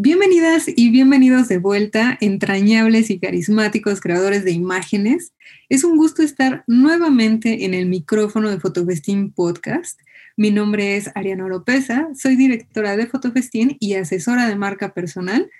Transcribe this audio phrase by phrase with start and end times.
[0.00, 5.32] Bienvenidas y bienvenidos de vuelta, entrañables y carismáticos creadores de imágenes.
[5.68, 10.00] Es un gusto estar nuevamente en el micrófono de Fotofestín Podcast.
[10.36, 15.50] Mi nombre es Ariana Oropesa, soy directora de Fotofestín y asesora de marca personal.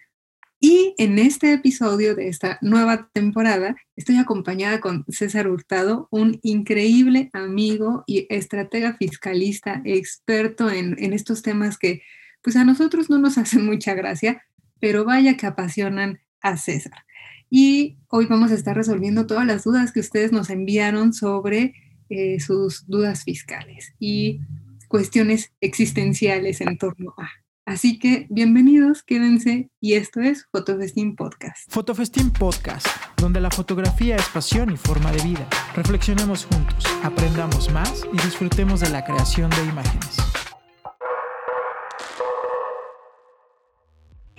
[0.60, 7.28] Y en este episodio de esta nueva temporada estoy acompañada con César Hurtado, un increíble
[7.32, 12.02] amigo y estratega fiscalista, experto en, en estos temas que
[12.42, 14.42] pues a nosotros no nos hacen mucha gracia,
[14.80, 17.04] pero vaya que apasionan a César.
[17.50, 21.74] Y hoy vamos a estar resolviendo todas las dudas que ustedes nos enviaron sobre
[22.10, 24.40] eh, sus dudas fiscales y
[24.88, 27.28] cuestiones existenciales en torno a.
[27.68, 31.70] Así que bienvenidos, quédense y esto es Fotofestín Podcast.
[31.70, 32.86] Fotofestín Podcast,
[33.18, 35.46] donde la fotografía es pasión y forma de vida.
[35.74, 40.16] Reflexionemos juntos, aprendamos más y disfrutemos de la creación de imágenes.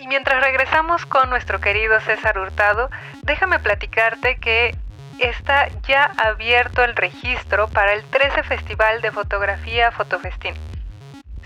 [0.09, 2.89] Mientras regresamos con nuestro querido César Hurtado,
[3.21, 4.75] déjame platicarte que
[5.19, 10.55] está ya abierto el registro para el 13 Festival de Fotografía Fotofestín.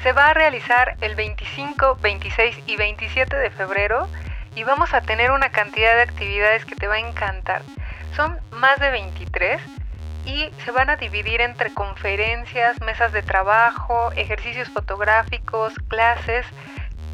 [0.02, 4.08] Se va a realizar el 25, 26 y 27 de febrero
[4.56, 7.64] y vamos a tener una cantidad de actividades que te va a encantar.
[8.16, 9.62] Son más de 23
[10.26, 16.46] y se van a dividir entre conferencias, mesas de trabajo, ejercicios fotográficos, clases,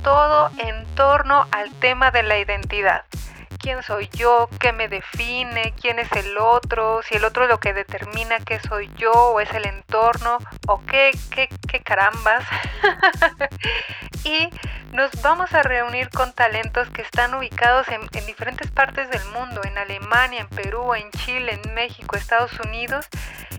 [0.03, 3.05] todo en torno al tema de la identidad.
[3.59, 4.49] ¿Quién soy yo?
[4.59, 5.73] ¿Qué me define?
[5.79, 7.01] ¿Quién es el otro?
[7.03, 10.81] Si el otro es lo que determina qué soy yo o es el entorno o
[10.85, 12.45] qué, qué, qué carambas.
[14.23, 14.49] y
[14.93, 19.61] nos vamos a reunir con talentos que están ubicados en, en diferentes partes del mundo,
[19.65, 23.07] en Alemania, en Perú, en Chile, en México, Estados Unidos.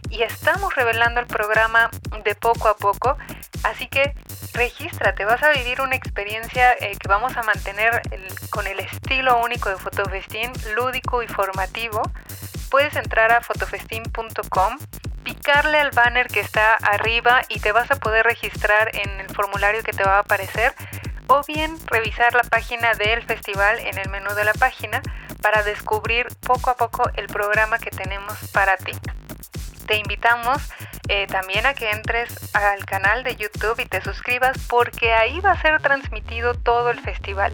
[0.08, 1.90] Y estamos revelando el programa
[2.24, 3.18] de poco a poco.
[3.62, 4.14] Así que
[4.54, 8.02] regístrate, vas a vivir una experiencia eh, que vamos a mantener
[8.50, 12.02] con el estilo único de Fotofestín, lúdico y formativo.
[12.70, 14.78] Puedes entrar a fotofestín.com,
[15.24, 19.82] picarle al banner que está arriba y te vas a poder registrar en el formulario
[19.82, 20.72] que te va a aparecer
[21.26, 25.02] o bien revisar la página del festival en el menú de la página
[25.42, 28.92] para descubrir poco a poco el programa que tenemos para ti
[29.86, 30.58] te invitamos
[31.08, 35.52] eh, también a que entres al canal de YouTube y te suscribas porque ahí va
[35.52, 37.52] a ser transmitido todo el festival.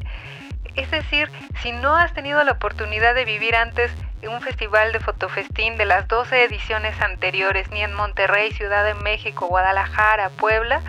[0.74, 1.30] Es decir,
[1.62, 3.90] si no has tenido la oportunidad de vivir antes
[4.28, 9.46] un festival de fotofestín de las 12 ediciones anteriores, ni en Monterrey, Ciudad de México,
[9.46, 10.82] Guadalajara, Puebla,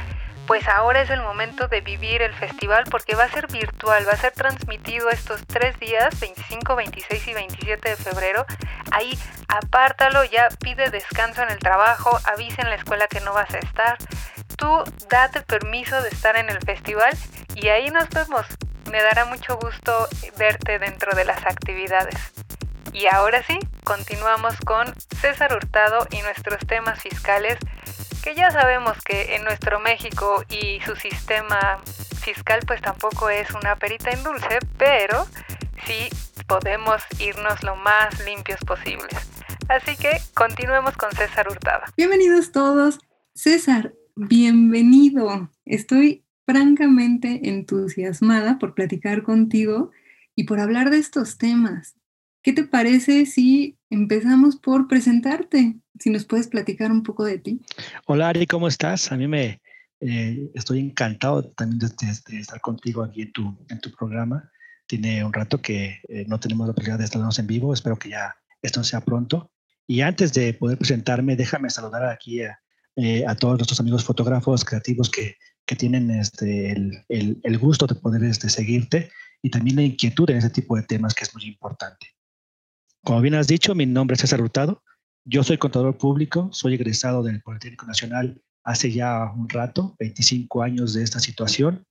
[0.47, 4.13] pues ahora es el momento de vivir el festival porque va a ser virtual, va
[4.13, 8.45] a ser transmitido estos tres días, 25, 26 y 27 de febrero.
[8.91, 9.19] Ahí
[9.49, 13.59] apártalo, ya pide descanso en el trabajo, avisa en la escuela que no vas a
[13.59, 13.97] estar.
[14.55, 17.15] Tú date permiso de estar en el festival
[17.53, 18.45] y ahí nos vemos.
[18.89, 20.07] Me dará mucho gusto
[20.37, 22.15] verte dentro de las actividades.
[22.93, 27.59] Y ahora sí, continuamos con César Hurtado y nuestros temas fiscales
[28.27, 31.79] que ya sabemos que en nuestro México y su sistema
[32.19, 35.25] fiscal pues tampoco es una perita en dulce, pero
[35.85, 36.09] sí
[36.45, 39.13] podemos irnos lo más limpios posibles.
[39.69, 41.85] Así que continuemos con César Hurtado.
[41.95, 42.99] Bienvenidos todos.
[43.33, 45.49] César, bienvenido.
[45.63, 49.91] Estoy francamente entusiasmada por platicar contigo
[50.35, 51.95] y por hablar de estos temas.
[52.43, 55.77] ¿Qué te parece si empezamos por presentarte?
[55.99, 57.61] Si nos puedes platicar un poco de ti.
[58.05, 59.11] Hola Ari, ¿cómo estás?
[59.11, 59.61] A mí me
[59.99, 64.49] eh, estoy encantado también de, estar contigo aquí en tu, programa.
[64.85, 67.73] Tiene un rato que eh, no tenemos la oportunidad de estarnos en vivo.
[67.73, 69.51] Espero que ya esto sea pronto.
[69.87, 72.59] Y antes de poder presentarme, déjame saludar aquí a,
[72.95, 77.87] eh, a todos nuestros amigos fotógrafos creativos que, que tienen este, el, el, el, gusto
[77.87, 79.09] de poder este, seguirte
[79.41, 82.07] y también la inquietud en ese tipo de temas que es muy importante.
[83.03, 84.83] Como bien has dicho, mi nombre es César Hurtado.
[85.29, 90.93] Yo soy contador público, soy egresado del Politécnico Nacional hace ya un rato, 25 años
[90.93, 91.83] de esta situación.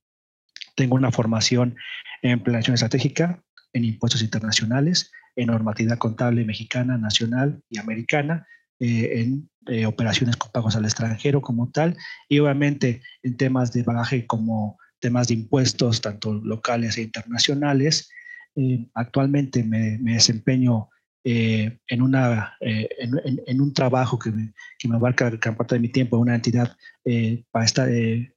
[0.75, 1.75] Tengo una formación
[2.23, 3.43] en planeación estratégica,
[3.73, 8.47] en impuestos internacionales, en normatividad contable mexicana, nacional y americana,
[8.79, 11.95] eh, en eh, operaciones con pagos al extranjero como tal,
[12.27, 18.09] y obviamente en temas de bagaje como temas de impuestos, tanto locales e internacionales.
[18.55, 20.89] Eh, actualmente me, me desempeño
[21.29, 25.75] eh, en, una, eh, en, en, un trabajo que me, que me abarca gran parte
[25.75, 28.33] de mi tiempo, una entidad eh, para esta, de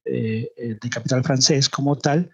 [0.91, 2.29] capital francés como tal.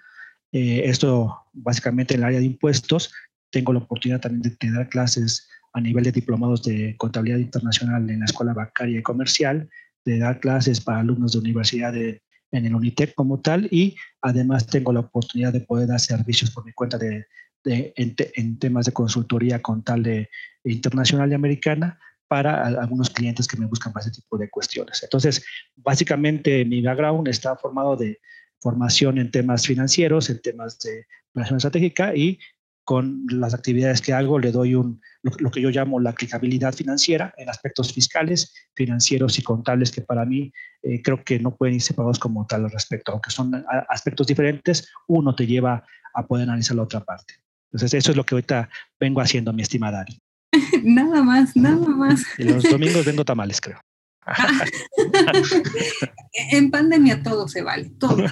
[0.51, 3.13] esto básicamente en el área de impuestos.
[3.51, 8.21] Tengo la oportunidad también de, dar clases a nivel de diplomados de contabilidad internacional en
[8.21, 9.69] la Escuela Bancaria y Comercial,
[10.07, 12.23] de dar clases para alumnos de universidad de,
[12.53, 16.65] en el Unitec como tal y además tengo la oportunidad de poder dar servicios por
[16.65, 17.27] mi cuenta de,
[17.67, 20.31] en, temas de consultoría con tal de
[20.65, 21.99] internacional y americana
[22.29, 25.03] para algunos clientes que me buscan para ese tipo de cuestiones.
[25.03, 25.45] Entonces,
[25.77, 28.19] básicamente mi background está formado de
[28.61, 32.39] formación en temas financieros, en temas de planeación estratégica y
[32.85, 37.35] con las actividades que hago le doy un, lo, que yo llamo la aplicabilidad financiera
[37.37, 40.53] en aspectos fiscales, financieros y contables que para mí
[40.83, 44.89] eh, creo que no pueden ir separados como tal al respecto, aunque son aspectos diferentes,
[45.09, 45.85] uno te lleva
[46.15, 47.35] a poder analizar la otra parte.
[47.67, 48.69] Entonces eso es lo que ahorita
[48.99, 50.19] vengo haciendo, mi estimada Ari.
[50.83, 52.23] nada más, nada más.
[52.39, 53.81] Y los domingos vendo tamales, creo.
[56.51, 58.25] en pandemia todo se vale, todo.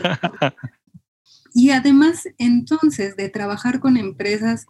[1.54, 4.66] Y además, entonces, de trabajar con empresas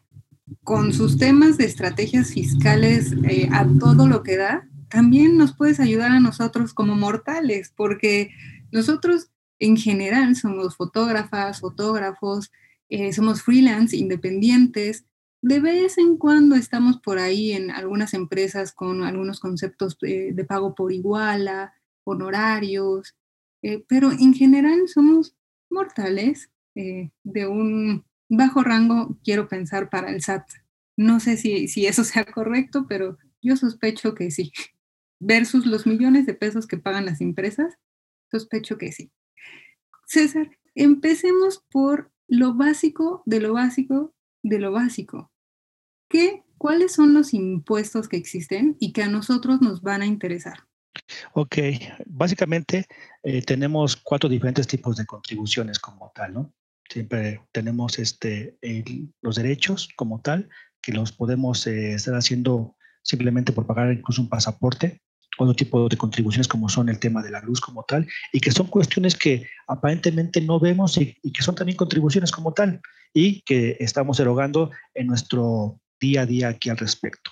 [0.63, 5.81] con sus temas de estrategias fiscales eh, a todo lo que da, también nos puedes
[5.81, 8.31] ayudar a nosotros como mortales, porque
[8.71, 12.53] nosotros en general somos fotógrafas, fotógrafos,
[12.89, 15.05] eh, somos freelance, independientes.
[15.43, 20.45] De vez en cuando estamos por ahí en algunas empresas con algunos conceptos de, de
[20.45, 23.17] pago por iguala, honorarios,
[23.63, 25.35] eh, pero en general somos
[25.71, 30.47] mortales eh, de un bajo rango, quiero pensar, para el SAT.
[30.97, 34.53] No sé si, si eso sea correcto, pero yo sospecho que sí.
[35.19, 37.75] Versus los millones de pesos que pagan las empresas,
[38.31, 39.11] sospecho que sí.
[40.07, 45.33] César, empecemos por lo básico de lo básico de lo básico.
[46.09, 50.61] ¿Qué, ¿Cuáles son los impuestos que existen y que a nosotros nos van a interesar?
[51.33, 51.57] Ok,
[52.07, 52.87] básicamente
[53.23, 56.55] eh, tenemos cuatro diferentes tipos de contribuciones como tal, ¿no?
[56.89, 58.59] Siempre tenemos este,
[59.23, 60.49] los derechos como tal,
[60.81, 65.01] que los podemos eh, estar haciendo simplemente por pagar incluso un pasaporte,
[65.39, 68.51] otro tipo de contribuciones como son el tema de la luz como tal, y que
[68.51, 72.81] son cuestiones que aparentemente no vemos y, que son también contribuciones como tal,
[73.13, 77.31] y que estamos erogando en nuestro día a día aquí al respecto.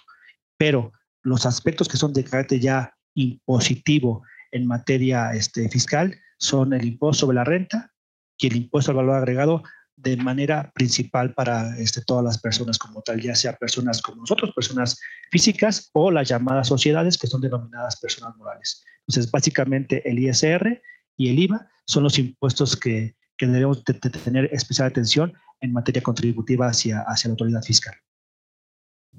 [0.56, 6.84] Pero los aspectos que son de carácter ya impositivo en materia este, fiscal son el
[6.84, 7.92] impuesto sobre la renta,
[8.38, 9.62] y el impuesto al valor agregado
[9.96, 14.52] de manera principal para este, todas las personas como tal, ya sea personas como nosotros,
[14.54, 15.00] personas
[15.30, 18.84] físicas o las llamadas sociedades que son denominadas personas morales.
[19.06, 20.82] Entonces, básicamente el ISR
[21.16, 26.02] y el IVA son los impuestos que, que debemos de, tener especial atención en materia
[26.02, 27.94] contributiva hacia, hacia la autoridad fiscal.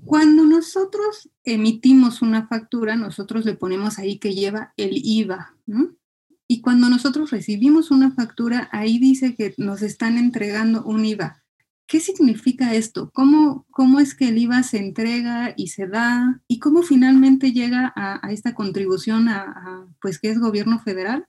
[0.06, 5.96] Cuando nosotros emitimos una factura, nosotros le ponemos ahí que lleva el IVA, ¿no?
[6.54, 11.42] Y cuando nosotros recibimos una factura, ahí dice que nos están entregando un IVA.
[11.88, 13.10] ¿Qué significa esto?
[13.12, 16.40] ¿Cómo, cómo es que el IVA se entrega y se da?
[16.48, 21.26] ¿Y cómo finalmente llega a, esta contribución a, pues, que es gobierno federal?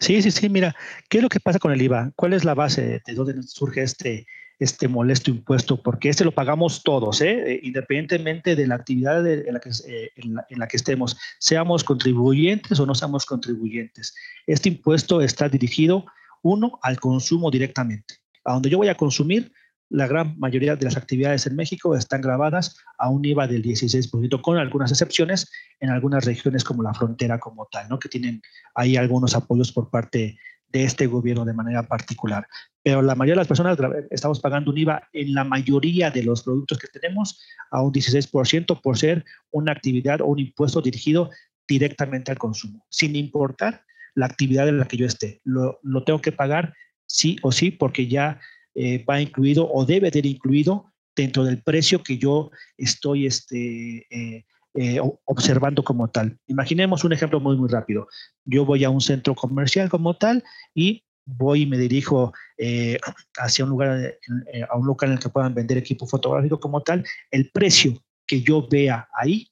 [0.00, 0.74] Sí, sí, sí, mira,
[1.08, 2.10] ¿qué es lo que pasa con el IVA?
[2.16, 4.26] ¿Cuál es la base de dónde surge este,
[4.58, 7.52] este molesto impuesto, porque este lo pagamos todos, ¿eh?
[7.52, 12.80] Eh, independientemente de la actividad en, la que, eh, en, la, que, estemos, seamos contribuyentes
[12.80, 14.14] o no seamos contribuyentes.
[14.46, 16.06] Este impuesto está dirigido,
[16.42, 18.14] uno, al consumo directamente.
[18.44, 19.52] A donde yo voy a consumir,
[19.88, 24.40] la gran mayoría de las actividades en México están grabadas a un IVA del 16%,
[24.40, 25.50] con algunas excepciones
[25.80, 27.98] en algunas regiones como la frontera como tal, ¿no?
[27.98, 28.42] que tienen
[28.74, 30.38] ahí algunos apoyos por parte de
[30.72, 32.46] este gobierno de manera particular.
[32.82, 33.78] Pero la mayoría de las personas
[34.10, 38.80] estamos pagando un IVA en la mayoría de los productos que tenemos a un 16%
[38.80, 41.30] por ser una actividad o un impuesto dirigido
[41.66, 43.82] directamente al consumo, sin importar
[44.14, 45.40] la actividad en la que yo esté.
[45.44, 46.74] Lo, tengo que pagar
[47.06, 48.40] sí o sí porque ya
[48.74, 54.44] eh, va incluido o debe de incluido dentro del precio que yo estoy este, eh,
[54.76, 56.38] eh, observando como tal.
[56.46, 58.08] Imaginemos un ejemplo muy, muy rápido.
[58.44, 62.98] Yo voy a un centro comercial como tal y voy y me dirijo eh,
[63.38, 64.18] hacia un lugar,
[64.52, 67.04] eh, a un local en el que puedan vender equipo fotográfico como tal.
[67.30, 67.94] El precio
[68.26, 69.48] que yo vea ahí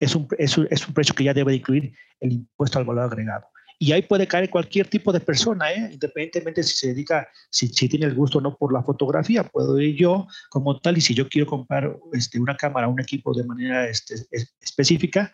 [0.00, 3.46] es un, es un precio que ya debe incluir el impuesto al valor agregado.
[3.80, 5.90] Y ahí puede caer cualquier tipo de persona, ¿eh?
[5.92, 9.44] independientemente si se dedica, si, si, tiene el gusto o no por la fotografía.
[9.44, 13.32] Puedo ir yo como tal y si yo quiero comprar este, una cámara, un equipo
[13.32, 14.16] de manera este,
[14.60, 15.32] específica,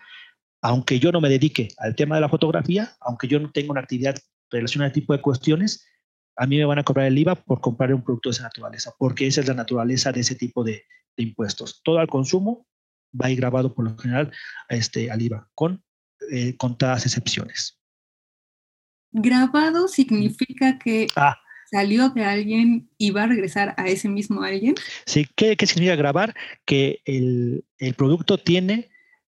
[0.61, 3.81] aunque yo no me dedique al tema de la fotografía, aunque yo no tenga una
[3.81, 4.17] actividad
[4.51, 5.87] relacionada a este tipo de cuestiones,
[6.37, 8.93] a mí me van a cobrar el IVA por comprar un producto de esa naturaleza,
[8.99, 10.85] porque esa es la naturaleza de ese tipo de,
[11.17, 11.81] de impuestos.
[11.83, 12.67] Todo al consumo
[13.19, 14.33] va a ir grabado por lo general
[14.69, 15.83] este, al IVA, con
[16.31, 17.81] eh, contadas excepciones.
[19.17, 21.39] Grabado significa que ah.
[21.71, 24.75] salió de alguien y va a regresar a ese mismo alguien.
[25.07, 26.35] Sí, ¿qué, significa grabar?
[26.65, 27.65] Que el,
[27.97, 28.91] producto tiene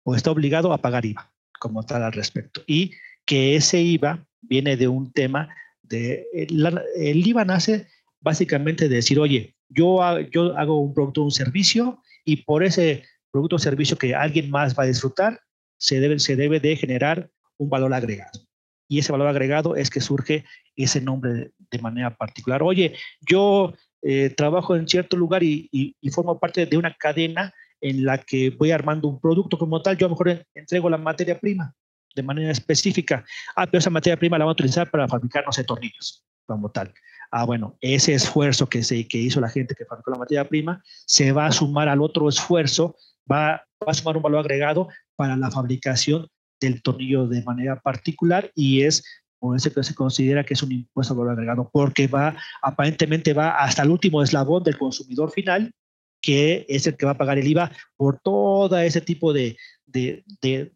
[0.02, 1.30] o está obligado a pagar IVA
[1.60, 2.62] como tal al respecto.
[2.66, 2.92] Y
[3.26, 7.86] que ese IVA viene de un tema De, el, IVA nace
[8.20, 10.00] básicamente de decir, oye, yo,
[10.32, 14.50] yo hago un producto o un servicio y por ese producto o servicio que alguien
[14.50, 15.38] más va a disfrutar,
[15.76, 18.45] se debe, se debe de generar un valor agregado.
[18.88, 20.44] Y ese valor agregado es que surge
[20.76, 22.62] ese nombre de, manera particular.
[22.62, 28.04] Oye, yo eh, trabajo en cierto lugar y, y, formo parte de una cadena en
[28.04, 31.38] la que voy armando un producto como tal, yo a lo mejor entrego la materia
[31.38, 31.74] prima
[32.14, 33.24] de manera específica.
[33.54, 36.70] Ah, pero esa materia prima la vamos a utilizar para fabricar, no sé, tornillos, como
[36.70, 36.92] tal.
[37.30, 40.82] Ah, bueno, ese esfuerzo que, se, que hizo la gente que fabricó la materia prima
[41.06, 42.96] se va a sumar al otro esfuerzo,
[43.30, 46.28] va, va a sumar un valor agregado para la fabricación
[46.60, 49.04] del tornillo de manera particular y es
[49.38, 53.32] por eso que se considera que es un impuesto al valor agregado, porque va, aparentemente
[53.32, 55.72] va hasta el último eslabón del consumidor final,
[56.20, 60.24] que es el que va a pagar el IVA por todo ese tipo de, de,
[60.40, 60.72] de,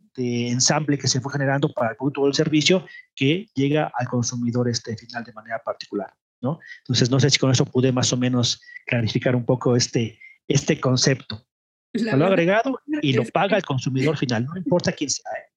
[0.49, 2.84] ensamble que se fue generando para el producto o el servicio
[3.14, 6.12] que llega al consumidor este final de manera particular.
[6.42, 6.58] ¿no?
[6.80, 10.78] Entonces, no sé si con eso pude más o menos clarificar un poco este, este
[10.78, 11.46] concepto.
[11.94, 15.30] Valor agregado y lo paga el consumidor final, no importa quién sea.
[15.32, 15.50] ¿eh?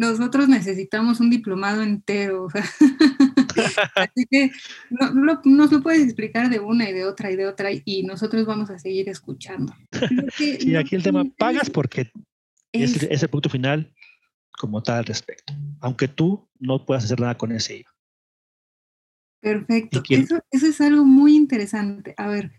[0.00, 2.48] Nosotros necesitamos un diplomado entero.
[3.94, 4.50] Así que
[4.88, 8.46] no, nos lo puedes explicar de una y de otra y de otra y nosotros
[8.46, 9.74] vamos a seguir escuchando.
[10.36, 12.10] sí, aquí el tema, pagas porque
[12.72, 13.92] es, el producto final
[14.52, 17.90] como tal al respecto, aunque tú no puedas hacer nada con ese IVA.
[19.42, 22.14] Perfecto, eso, eso es algo muy interesante.
[22.16, 22.52] A ver,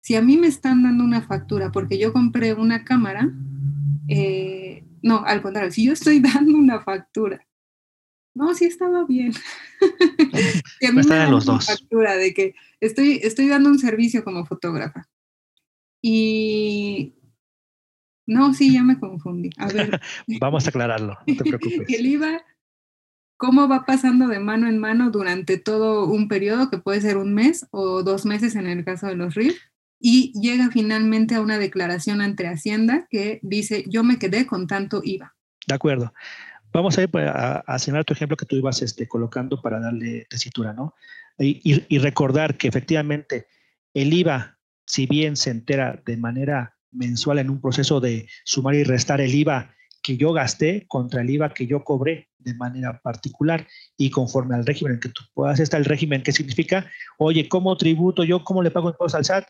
[0.00, 3.32] si a mí me están dando una factura porque yo compré una cámara,
[4.08, 7.44] eh, no, al contrario, si yo estoy dando una factura,
[8.34, 9.32] no, sí estaba bien.
[10.80, 11.66] si a mí me dan los dos.
[11.66, 15.08] factura de que estoy, estoy dando un servicio como fotógrafa.
[16.00, 17.14] Y
[18.26, 19.50] no, sí, ya me confundí.
[19.56, 20.00] A ver.
[20.40, 21.88] Vamos a aclararlo, no te preocupes.
[21.88, 22.44] El IVA,
[23.36, 27.34] ¿cómo va pasando de mano en mano durante todo un periodo, que puede ser un
[27.34, 29.58] mes o dos meses en el caso de los RIF?
[30.00, 35.00] Y llega finalmente a una declaración ante Hacienda que dice, yo me quedé con tanto
[35.04, 35.34] IVA.
[35.66, 36.12] De acuerdo.
[36.72, 40.72] Vamos a ir a, a tu ejemplo que tú ibas este, colocando para darle tesitura,
[40.72, 40.94] ¿no?
[41.38, 43.46] Y, y, recordar que efectivamente
[43.94, 48.82] el IVA, si bien se entera de manera mensual en un proceso de sumar y
[48.82, 53.66] restar el IVA que yo gasté contra el IVA que yo cobré de manera particular
[53.96, 58.24] y conforme al régimen que tú puedas, está el régimen que significa, oye, ¿cómo tributo
[58.24, 58.42] yo?
[58.42, 59.48] ¿Cómo le pago impuestos al SAT?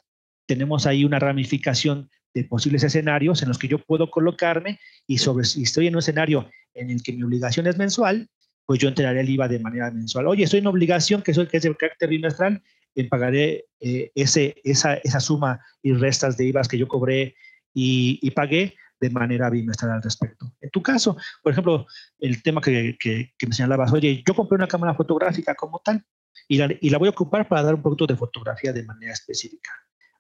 [0.49, 5.45] Tenemos ahí una ramificación de posibles escenarios en los que yo puedo colocarme y sobre
[5.45, 8.29] si estoy en un escenario en el que mi obligación es mensual,
[8.65, 10.27] pues yo entraré el IVA de manera mensual.
[10.27, 12.63] Oye, estoy en obligación que, soy, que es de carácter bimestral,
[12.95, 17.37] en pagaré eh, ese, esa, esa, suma y restas de IVA que yo cobré
[17.75, 20.51] y, pagué de manera bimestral al respecto.
[20.63, 21.87] En tu caso, por ejemplo,
[22.19, 26.03] el tema que, que, me señalabas, oye, yo compré una cámara fotográfica como tal
[26.49, 29.13] y la, y la voy a ocupar para dar un producto de fotografía de manera
[29.13, 29.71] específica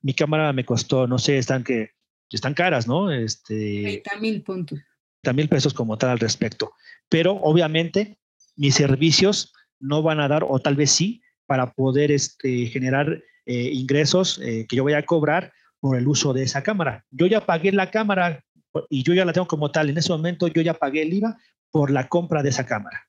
[0.02, 1.93] mi cámara me costó, no sé, están que
[2.31, 3.11] están caras, ¿no?
[3.11, 4.78] Este, 30 mil puntos.
[5.23, 6.73] 30 mil pesos como tal al respecto.
[7.09, 8.19] Pero obviamente
[8.57, 13.71] mis servicios no van a dar, o tal vez sí, para poder este, generar eh,
[13.73, 17.05] ingresos eh, que yo voy a cobrar por el uso de esa cámara.
[17.11, 18.45] Yo ya pagué la cámara
[18.90, 19.88] y yo ya la tengo como tal.
[19.88, 21.38] En ese momento yo ya pagué el IVA
[21.71, 23.07] por la compra de esa cámara.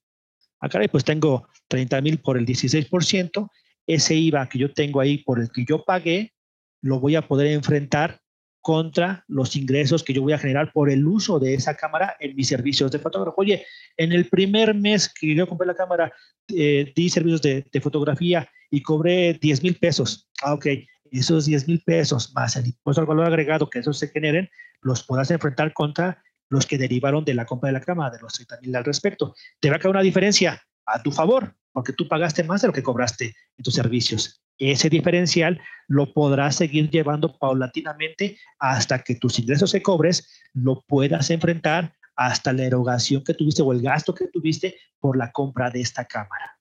[0.59, 3.49] Acá pues tengo 30 mil por el 16%.
[3.87, 6.33] Ese IVA que yo tengo ahí por el que yo pagué,
[6.81, 8.21] lo voy a poder enfrentar
[8.61, 12.35] contra los ingresos que yo voy a generar por el uso de esa cámara en
[12.35, 13.41] mis servicios de fotógrafo.
[13.41, 13.65] Oye,
[13.97, 16.11] en el primer mes que yo compré la cámara,
[16.49, 20.29] eh, di servicios de, fotografía y cobré 10 mil pesos.
[20.43, 20.67] Ah, ok,
[21.11, 24.49] esos 10 mil pesos más el impuesto al valor agregado que esos se generen,
[24.81, 28.33] los podrás enfrentar contra los que derivaron de la compra de la cámara, de los
[28.33, 29.35] 30 mil al respecto.
[29.59, 30.61] Te va a quedar una diferencia
[30.93, 34.89] a tu favor, porque tú pagaste más de lo que cobraste en tus servicios ese
[34.89, 41.95] diferencial lo podrás seguir llevando paulatinamente hasta que tus ingresos se cobres, lo puedas enfrentar
[42.15, 46.05] hasta la erogación que tuviste o el gasto que tuviste por la compra de esta
[46.05, 46.59] cámara.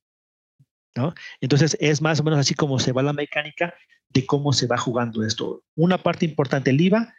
[0.97, 1.13] ¿no?
[1.41, 3.75] Entonces es más o menos así como se va la mecánica
[4.11, 5.65] de cómo se va jugando esto.
[5.75, 7.15] Una parte importante, el IVA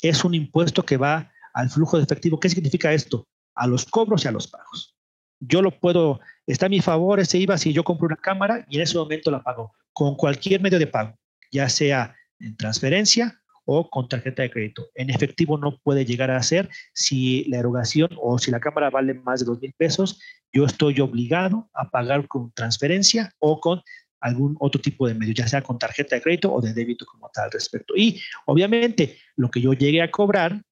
[0.00, 2.38] es un impuesto que va al flujo de efectivo.
[2.38, 3.28] ¿Qué significa esto?
[3.56, 4.96] A los cobros y a los pagos.
[5.40, 8.76] Yo lo puedo, está a mi favor ese IVA si yo compro una cámara y
[8.76, 11.18] en ese momento la pago con cualquier medio de pago,
[11.50, 14.88] ya sea en transferencia o con tarjeta de crédito.
[14.94, 19.14] En efectivo no puede llegar a ser si la erogación o si la cámara vale
[19.14, 20.20] más de dos mil pesos,
[20.52, 23.80] yo estoy obligado a pagar con transferencia o con
[24.20, 27.30] algún otro tipo de medio, ya sea con tarjeta de crédito o de débito como
[27.32, 27.94] tal al respecto.
[27.96, 30.62] Y obviamente lo que yo llegue a cobrar,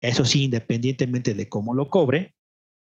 [0.00, 2.34] eso sí, independientemente de cómo lo cobre,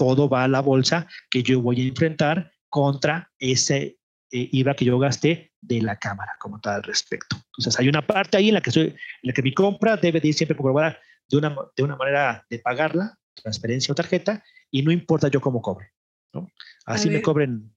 [0.02, 4.00] todo va a la bolsa que yo voy a enfrentar contra ese
[4.32, 7.36] eh, IVA que yo gasté de la cámara como tal al respecto.
[7.36, 10.20] Entonces hay una parte ahí en la que, soy, en la que mi compra debe
[10.20, 10.98] de ir siempre comprobada
[11.30, 15.62] de una, de una manera de pagarla, transferencia o tarjeta, y no importa yo cómo
[15.62, 15.92] cobre.
[16.34, 16.50] ¿no?
[16.88, 17.72] Así me cobren.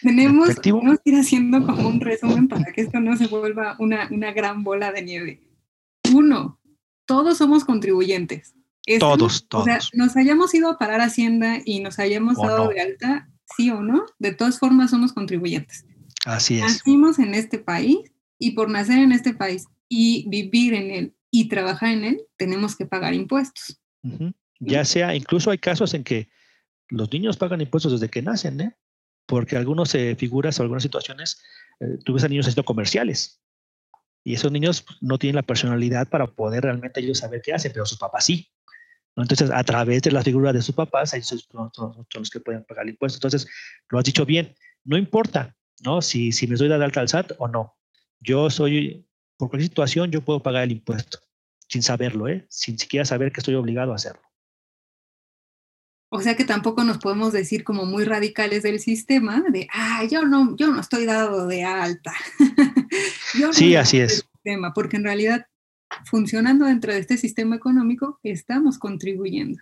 [0.00, 0.72] Tenemos, que
[1.04, 4.92] ir haciendo como un resumen para que esto no se vuelva una, una gran bola
[4.92, 5.42] de nieve.
[6.14, 6.58] Uno,
[7.04, 8.54] todos somos contribuyentes.
[8.98, 9.62] Todos, todos.
[9.62, 13.70] O sea, nos hayamos ido a parar Hacienda y nos hayamos dado de alta, sí
[13.70, 15.84] o no, de todas formas somos contribuyentes.
[16.24, 16.62] Así es.
[16.62, 17.98] Nacimos en este país
[18.38, 22.76] y por nacer en este país y vivir en él y trabajar en él, tenemos
[22.76, 23.80] que pagar impuestos.
[24.60, 26.30] Ya sea, incluso hay casos en que
[26.88, 28.76] los niños pagan impuestos desde que nacen, ¿eh?
[29.26, 31.42] Porque algunas eh, figuras o algunas situaciones,
[31.80, 33.40] eh, tú ves a niños haciendo comerciales.
[34.24, 37.86] Y esos niños no tienen la personalidad para poder realmente ellos saber qué hacen, pero
[37.86, 38.50] sus papás sí.
[39.22, 42.84] Entonces, a través de la figura de sus papás, ellos son, los que pueden pagar
[42.84, 43.16] el impuesto.
[43.16, 43.48] Entonces,
[43.88, 46.02] lo has dicho bien, no importa, ¿no?
[46.02, 47.76] Si, si me doy de alta al SAT o no.
[48.20, 49.06] Yo soy,
[49.36, 51.18] por cualquier situación, yo puedo pagar el impuesto,
[51.68, 52.46] sin saberlo, ¿eh?
[52.48, 54.22] Sin siquiera saber que estoy obligado a hacerlo.
[56.10, 60.22] O sea que tampoco nos podemos decir como muy radicales del sistema de, ah, yo
[60.22, 62.14] no, yo no estoy dado de alta.
[63.52, 64.26] sí, así es.
[64.32, 65.46] Sistema, porque en realidad,
[66.04, 69.58] funcionando dentro de este sistema económico, estamos contribuyendo.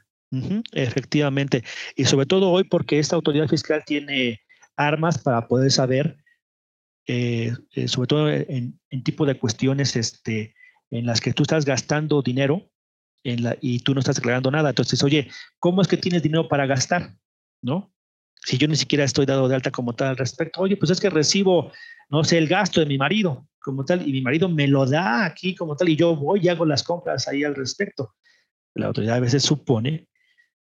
[0.73, 1.65] efectivamente.
[1.95, 4.41] Y sobre todo hoy porque esta autoridad fiscal tiene
[4.77, 6.19] armas para poder saber,
[7.07, 10.55] eh, eh, sobre todo en, en, tipo de cuestiones este,
[10.91, 12.71] en las que tú estás gastando dinero
[13.61, 14.69] y tú no estás declarando nada.
[14.69, 15.29] Entonces, oye,
[15.59, 17.17] ¿cómo es que tienes dinero para gastar?
[17.63, 17.93] ¿No?
[18.45, 21.01] Si yo ni siquiera estoy dado de alta como tal al respecto, oye, pues es
[21.01, 21.73] que recibo,
[22.11, 25.25] no sé, el gasto de mi marido como tal, y mi marido me lo da
[25.25, 28.15] aquí como tal, y yo voy y hago las compras ahí al respecto.
[28.75, 30.09] La autoridad a veces supone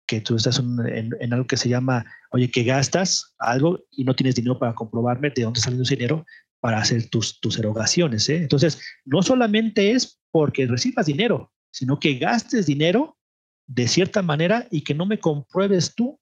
[0.07, 4.35] que tú estás en, algo que se llama, oye, que gastas algo y no tienes
[4.35, 6.25] dinero para comprobarme de dónde sale ese dinero
[6.61, 8.29] para hacer tus, tus erogaciones.
[8.29, 8.37] ¿eh?
[8.37, 13.19] Entonces, no solamente es porque recibas dinero, sino que gastes dinero
[13.67, 16.19] de cierta manera y que no me compruebes tú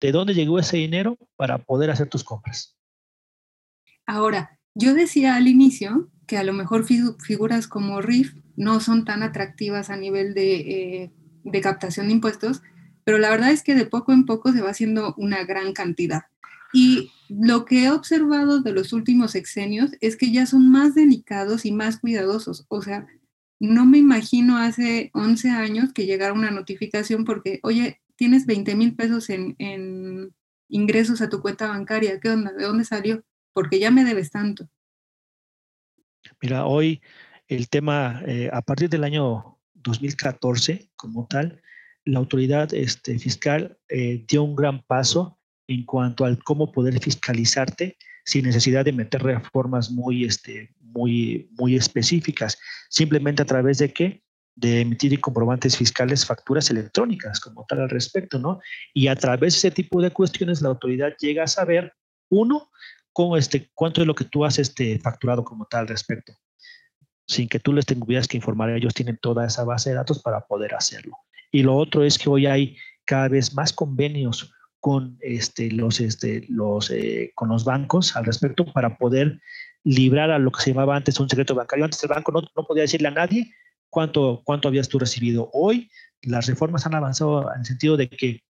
[0.00, 2.76] de dónde llegó ese dinero para poder hacer tus compras.
[4.06, 9.22] Ahora, yo decía al inicio que a lo mejor figuras como RIF no son tan
[9.22, 11.12] atractivas a nivel de, eh,
[11.44, 12.62] de captación de impuestos,
[13.04, 16.24] pero la verdad es que de poco en poco se va haciendo una gran cantidad.
[16.72, 21.64] Y lo que he observado de los últimos sexenios es que ya son más delicados
[21.64, 22.66] y más cuidadosos.
[22.68, 23.06] O sea,
[23.60, 28.94] no me imagino hace 11 años que llegara una notificación porque, oye, tienes 20 mil
[28.94, 30.34] pesos en,
[30.68, 32.18] ingresos a tu cuenta bancaria.
[32.20, 32.52] ¿Qué onda?
[32.52, 33.22] ¿De dónde salió?
[33.52, 34.68] Porque ya me debes tanto.
[36.42, 37.00] Mira, hoy
[37.46, 41.62] el tema, eh, a partir del año 2014, como tal,
[42.04, 47.96] la autoridad este, fiscal eh, dio un gran paso en cuanto al cómo poder fiscalizarte
[48.24, 54.22] sin necesidad de meter reformas muy, este, muy, muy específicas, simplemente a través de qué?
[54.56, 58.60] De emitir comprobantes fiscales, facturas electrónicas, como tal al respecto, ¿no?
[58.94, 61.92] Y a través de ese tipo de cuestiones, la autoridad llega a saber,
[62.30, 62.70] uno,
[63.12, 66.32] cómo este, cuánto es lo que tú has este, facturado como tal al respecto.
[67.26, 70.46] Sin que tú les tuvieras que informar, ellos tienen toda esa base de datos para
[70.46, 71.16] poder hacerlo.
[71.52, 76.44] Y lo otro es que hoy hay cada vez más convenios con este, los, este,
[76.48, 79.40] los, eh, con los bancos al respecto para poder
[79.82, 81.84] librar a lo que se llamaba antes un secreto bancario.
[81.84, 83.52] Antes el banco no, no podía decirle a nadie
[83.96, 85.48] cuánto, cuánto habías tú recibido.
[85.54, 88.42] Hoy las reformas han avanzado en el sentido de que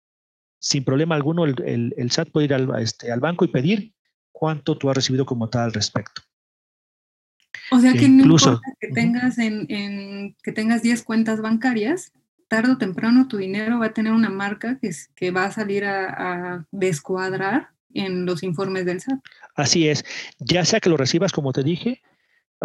[0.57, 3.93] sin problema alguno el, el, SAT puede ir al, este, al banco y pedir
[4.31, 6.23] cuánto tú has recibido como tal al respecto.
[7.71, 12.11] O sea que, incluso, que tengas en, en, que tengas 10 cuentas bancarias,
[12.47, 15.85] tarde o temprano tu dinero va a tener una marca que, que va a salir
[15.85, 19.19] a, a descuadrar en los informes del SAT.
[19.55, 20.05] Así es,
[20.39, 22.01] ya sea que lo recibas como te dije,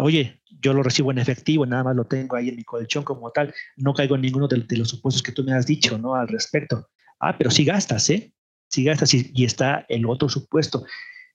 [0.01, 3.31] oye, yo lo recibo en efectivo, nada más lo tengo ahí en mi colchón como
[3.31, 6.15] tal, no caigo en ninguno de, los supuestos que tú me has dicho, ¿no?
[6.15, 6.89] Al respecto.
[7.19, 8.33] Ah, pero sí gastas, ¿eh?
[8.69, 10.85] Sí gastas y, está el otro supuesto.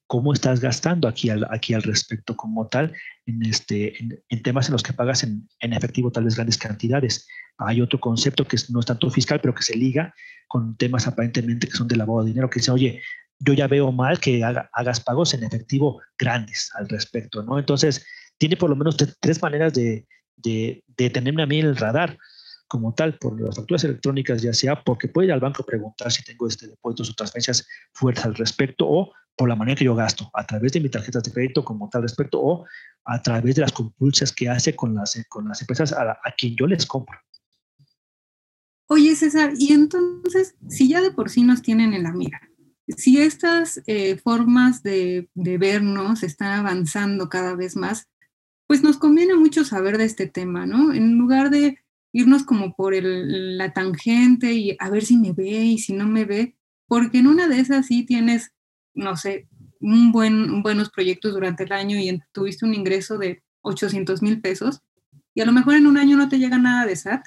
[0.08, 1.42] ¿Cómo estás gastando aquí al,
[1.82, 2.92] respecto como tal
[3.26, 7.26] en, este, en, temas en los que pagas en, en, efectivo tal vez grandes cantidades?
[7.58, 10.14] Hay otro concepto que no es tanto fiscal, pero que se liga
[10.48, 13.02] con temas aparentemente que son de lavado de dinero, que dice, oye,
[13.38, 17.58] yo ya veo mal que hagas pagos en efectivo grandes al respecto, ¿no?
[17.58, 18.06] Entonces,
[18.38, 22.18] tiene por lo menos tres maneras de, de, tenerme a mí en el radar
[22.68, 26.10] como tal, por las facturas electrónicas, ya sea porque puede ir al banco a preguntar
[26.10, 29.94] si tengo este depósitos o transferencias fuertes al respecto, o por la manera que yo
[29.94, 32.66] gasto, a través de mis tarjetas de crédito como tal respecto, o
[33.04, 36.56] a través de las compulsas que hace con las, con las empresas a, a quien
[36.56, 37.16] yo les compro.
[38.88, 42.40] Oye, César, y entonces, si ya de por sí nos tienen en la mira,
[42.96, 48.06] si estas eh, formas de, de, vernos están avanzando cada vez más,
[48.66, 50.92] pues nos conviene mucho saber de este tema, ¿no?
[50.92, 51.78] En lugar de
[52.12, 56.24] irnos como por la tangente y a ver si me ve y si no me
[56.24, 58.52] ve, porque en una de esas sí tienes,
[58.94, 59.48] no sé,
[59.80, 64.82] un buen, buenos proyectos durante el año y tuviste un ingreso de 800 mil pesos
[65.34, 67.26] y a lo mejor en un año no te llega nada de SAT,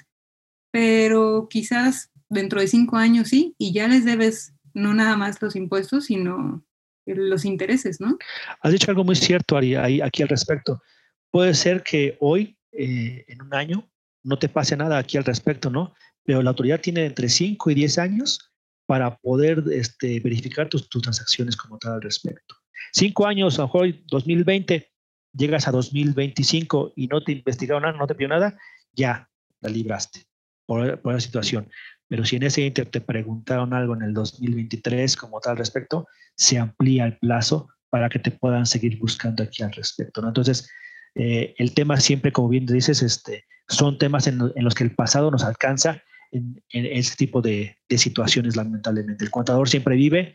[0.72, 5.54] pero quizás dentro de cinco años sí, y ya les debes no nada más los
[5.56, 6.64] impuestos, sino
[7.06, 8.18] los intereses, ¿no?
[8.60, 10.80] Has dicho algo muy cierto, aquí al respecto.
[11.30, 13.88] Puede ser que hoy, eh, en un año,
[14.22, 15.94] no te pase nada aquí al respecto, ¿no?
[16.24, 18.50] Pero la autoridad tiene entre 5 y 10 años
[18.90, 22.56] para poder este, verificar tus, tus, transacciones como tal al respecto.
[22.92, 24.90] Cinco años, a lo mejor 2020,
[25.32, 28.58] llegas a 2025 y no te investigaron nada, no te pidió nada,
[28.92, 30.24] ya la libraste
[30.66, 31.70] por, por la situación.
[32.08, 36.58] Pero si en ese inter te preguntaron algo en el 2023 como tal respecto, se
[36.58, 40.20] amplía el plazo para que te puedan seguir buscando aquí al respecto.
[40.20, 40.28] ¿no?
[40.28, 40.68] Entonces,
[41.14, 45.30] eh, el tema siempre, como bien dices, este, son temas en, los que el pasado
[45.30, 49.24] nos alcanza en, en ese tipo de, de, situaciones, lamentablemente.
[49.24, 50.34] El contador siempre vive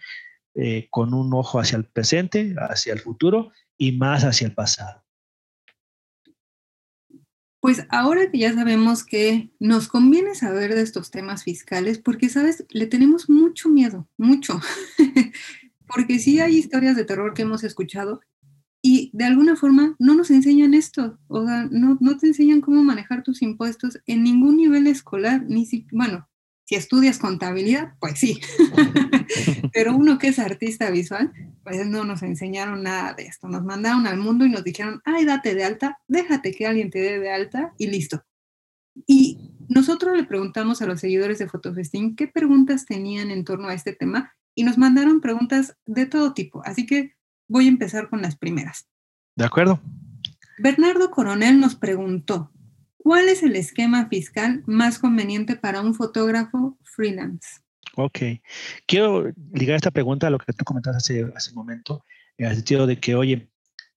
[0.58, 5.04] eh, con un ojo hacia el presente, hacia el futuro y más hacia el pasado.
[7.60, 12.66] Pues ahora que ya sabemos que nos conviene saber de estos temas fiscales, porque, ¿sabes?
[12.70, 14.62] Le tenemos mucho miedo, mucho.
[15.88, 18.22] porque sí hay historias de terror que hemos escuchado
[18.88, 22.84] y de alguna forma no nos enseñan esto, o sea, no, no te enseñan cómo
[22.84, 26.30] manejar tus impuestos en ningún nivel escolar, ni si, bueno,
[26.66, 28.40] si estudias contabilidad, pues sí,
[29.74, 34.06] pero uno que es artista visual, pues no nos enseñaron nada de esto, nos mandaron
[34.06, 37.32] al mundo y nos dijeron, ay, date de alta, déjate que alguien te dé de
[37.32, 38.24] alta y listo.
[39.08, 43.74] Y nosotros le preguntamos a los seguidores de Fotofestín qué preguntas tenían en torno a
[43.74, 47.15] este tema y nos mandaron preguntas de todo tipo, así que
[47.48, 48.88] Voy a empezar con las primeras.
[49.36, 49.82] De acuerdo.
[50.58, 52.52] Bernardo Coronel nos preguntó,
[52.98, 57.60] ¿cuál es el esquema fiscal más conveniente para un fotógrafo freelance?
[57.96, 58.20] Ok.
[58.86, 62.04] Quiero ligar esta pregunta a lo que tú comentaste hace, hace un momento,
[62.38, 63.50] en el sentido de que, oye,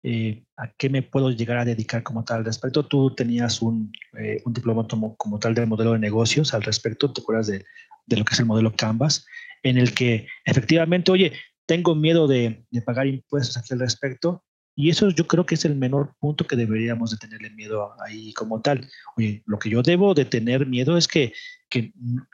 [0.02, 2.44] eh, ¿a qué me puedo llegar a dedicar como tal?
[2.44, 6.62] Respecto, tú tenías un, eh, un diploma como, como, tal de modelo de negocios al
[6.62, 7.64] respecto, ¿te acuerdas de,
[8.06, 9.26] de, lo que es el modelo Canvas?
[9.62, 11.32] En el que efectivamente, oye,
[11.68, 14.42] tengo miedo de, pagar impuestos aquí al respecto.
[14.74, 18.32] Y eso yo creo que es el menor punto que deberíamos de tenerle miedo ahí
[18.32, 18.88] como tal.
[19.16, 21.32] Oye, lo que yo debo de tener miedo es que,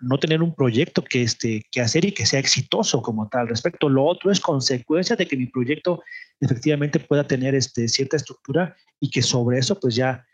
[0.01, 3.89] no tener un proyecto que, este, que hacer y que sea exitoso como tal respecto.
[3.89, 6.03] Lo otro es consecuencia de que mi proyecto
[6.39, 10.25] efectivamente pueda tener este, cierta estructura y que sobre eso pues ya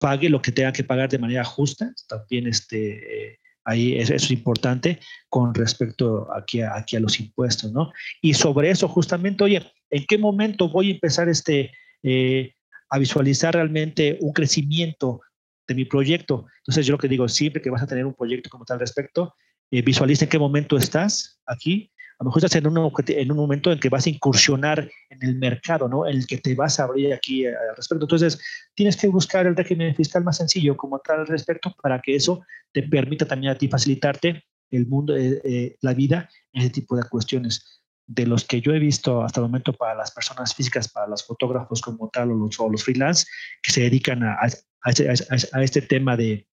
[0.00, 1.94] pague lo que tenga que pagar de manera justa.
[2.08, 7.92] También este, Ahí eso es importante con respecto aquí a, aquí a los impuestos, ¿no?
[8.22, 11.70] Y sobre eso justamente, oye, ¿en qué momento voy a empezar este,
[12.02, 12.54] eh,
[12.88, 15.20] a visualizar realmente un crecimiento
[15.68, 16.46] de mi proyecto?
[16.58, 19.34] Entonces yo lo que digo, siempre que vas a tener un proyecto como tal respecto,
[19.70, 23.36] eh, visualiza en qué momento estás aquí a lo mejor estás en un, en un
[23.38, 26.06] momento en que vas a incursionar en el mercado, ¿no?
[26.06, 28.04] En el que te vas a abrir aquí eh, al respecto.
[28.04, 28.38] Entonces,
[28.74, 32.44] tienes que buscar el régimen fiscal más sencillo como tal al respecto para que eso
[32.72, 37.04] te permita también a ti facilitarte el mundo, eh, eh, la vida ese tipo de
[37.08, 37.80] cuestiones.
[38.06, 41.24] De los que yo he visto hasta el momento para las personas físicas, para los
[41.24, 43.24] fotógrafos como tal o los, o los freelance
[43.62, 44.46] que se dedican a, a,
[44.84, 46.46] a, a este tema de,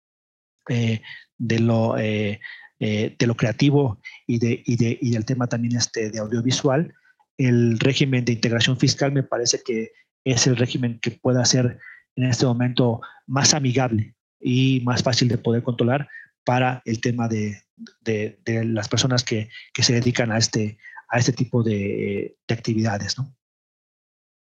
[0.68, 1.00] eh,
[1.38, 2.40] de lo eh,
[2.78, 6.92] eh, de lo creativo y, de, y, de, y del tema también este de audiovisual,
[7.38, 9.92] el régimen de integración fiscal me parece que
[10.24, 11.78] es el régimen que pueda ser
[12.16, 16.08] en este momento más amigable y más fácil de poder controlar
[16.44, 17.62] para el tema de,
[18.00, 22.54] de, de las personas que, que, se dedican a este, a este tipo de, de
[22.54, 23.18] actividades.
[23.18, 23.34] ¿no?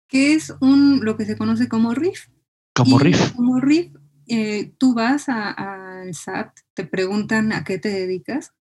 [0.09, 2.27] ¿Qué es un, lo que se conoce como RIF?
[2.73, 3.31] Como y RIF.
[3.31, 3.93] Como RIF
[4.27, 8.53] eh, tú vas al SAT, te preguntan a qué te dedicas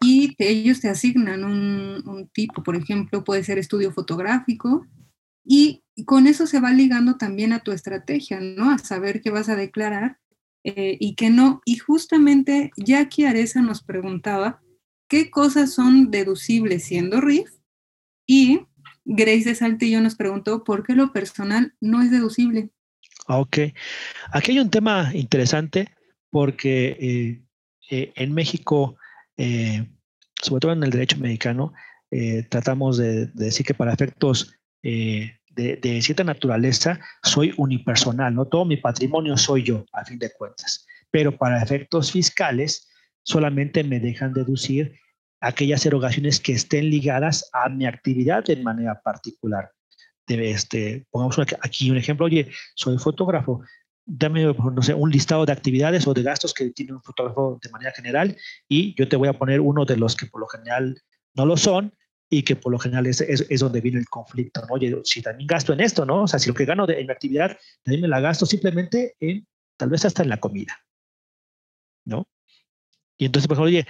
[0.00, 4.86] y ellos te asignan un, un, tipo, por ejemplo, puede ser estudio fotográfico
[5.44, 8.70] y con eso se va ligando también a tu estrategia, ¿no?
[8.70, 10.18] A saber qué vas a declarar
[10.64, 11.62] eh, y qué no.
[11.64, 14.60] Y justamente Jackie Areza nos preguntaba
[15.08, 17.48] qué cosas son deducibles siendo RIF
[18.26, 18.66] y
[19.04, 22.70] Grace de Saltillo nos preguntó por qué lo personal no es deducible.
[23.28, 23.58] Ok.
[24.32, 25.88] Aquí hay un tema interesante
[26.30, 27.42] porque eh,
[27.90, 28.96] eh, en México,
[29.36, 29.86] eh,
[30.40, 31.72] sobre todo en el derecho mexicano,
[32.48, 38.46] tratamos de, de, decir que para efectos de, de, cierta naturaleza soy unipersonal, ¿no?
[38.46, 40.86] Todo mi patrimonio soy yo, a fin de cuentas.
[41.10, 42.88] Pero para efectos fiscales
[43.24, 44.98] solamente me dejan deducir
[45.40, 49.70] aquellas erogaciones que estén ligadas a mi actividad de manera particular.
[50.28, 53.62] De este, pongamos aquí un ejemplo, oye, soy fotógrafo,
[54.04, 58.36] dame, un listado de actividades o de gastos que tiene un fotógrafo de manera general
[58.68, 61.02] y yo te voy a poner uno de los que por lo general
[61.34, 61.94] no lo son
[62.30, 64.74] y que por lo general es, es, donde viene el conflicto, ¿no?
[64.74, 66.24] Oye, si también gasto en esto, ¿no?
[66.24, 69.46] O sea, si lo que gano en mi actividad, también me la gasto simplemente en,
[69.78, 70.78] tal vez hasta en la comida,
[72.04, 72.28] ¿no?
[73.16, 73.86] Y entonces, pues, oye,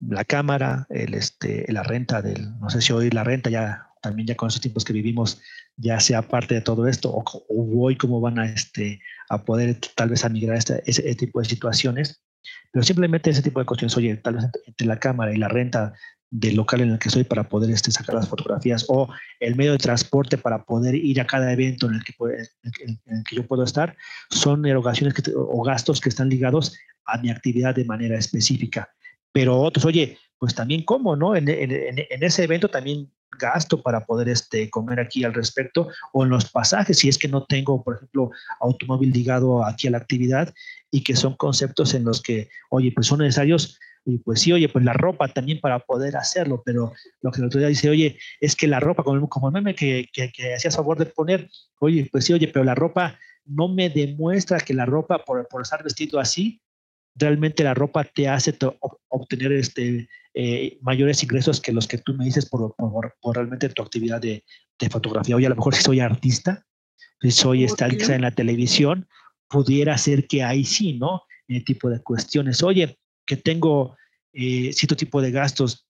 [0.00, 4.28] la cámara, el, este, la renta del, no sé si hoy la renta ya, también
[4.28, 5.40] ya con esos tiempos que vivimos,
[5.76, 9.78] ya sea parte de todo esto, o, o hoy cómo van a, este, a poder
[9.96, 12.22] tal vez a migrar este, ese, tipo de situaciones,
[12.72, 15.92] pero simplemente ese tipo de cuestiones, oye, tal vez entre la cámara y la renta
[16.30, 19.08] del local en el que estoy para poder este, sacar las fotografías o
[19.40, 22.14] el medio de transporte para poder ir a cada evento en el que,
[22.84, 23.96] en el que yo puedo estar,
[24.30, 28.90] son erogaciones que, o gastos que están ligados a mi actividad de manera específica.
[29.32, 31.36] Pero otros, oye, pues también como, ¿no?
[31.36, 36.50] En, ese evento también gasto para poder este, comer aquí al respecto o en los
[36.50, 40.52] pasajes, si es que no tengo, por ejemplo, automóvil ligado aquí a la actividad
[40.90, 44.70] y que son conceptos en los que, oye, pues son necesarios y pues sí, oye,
[44.70, 48.18] pues la ropa también para poder hacerlo, pero lo que el otro día dice, oye,
[48.40, 52.08] es que la ropa, como, como meme que, que, que hacías favor de poner, oye,
[52.10, 55.82] pues sí, oye, pero la ropa no me demuestra que la ropa, por, por estar
[55.82, 56.62] vestido así,
[57.18, 58.56] realmente la ropa te hace
[59.08, 63.82] obtener este, eh, mayores ingresos que los que tú me dices por, por, realmente tu
[63.82, 64.44] actividad de,
[64.78, 65.36] de, fotografía.
[65.36, 66.64] Oye, a lo mejor si soy artista,
[67.20, 69.08] si soy esta en la televisión,
[69.48, 71.22] pudiera ser que ahí sí, ¿no?
[71.48, 72.62] Ese tipo de cuestiones.
[72.62, 73.96] Oye, que tengo
[74.32, 75.88] eh, cierto tipo de gastos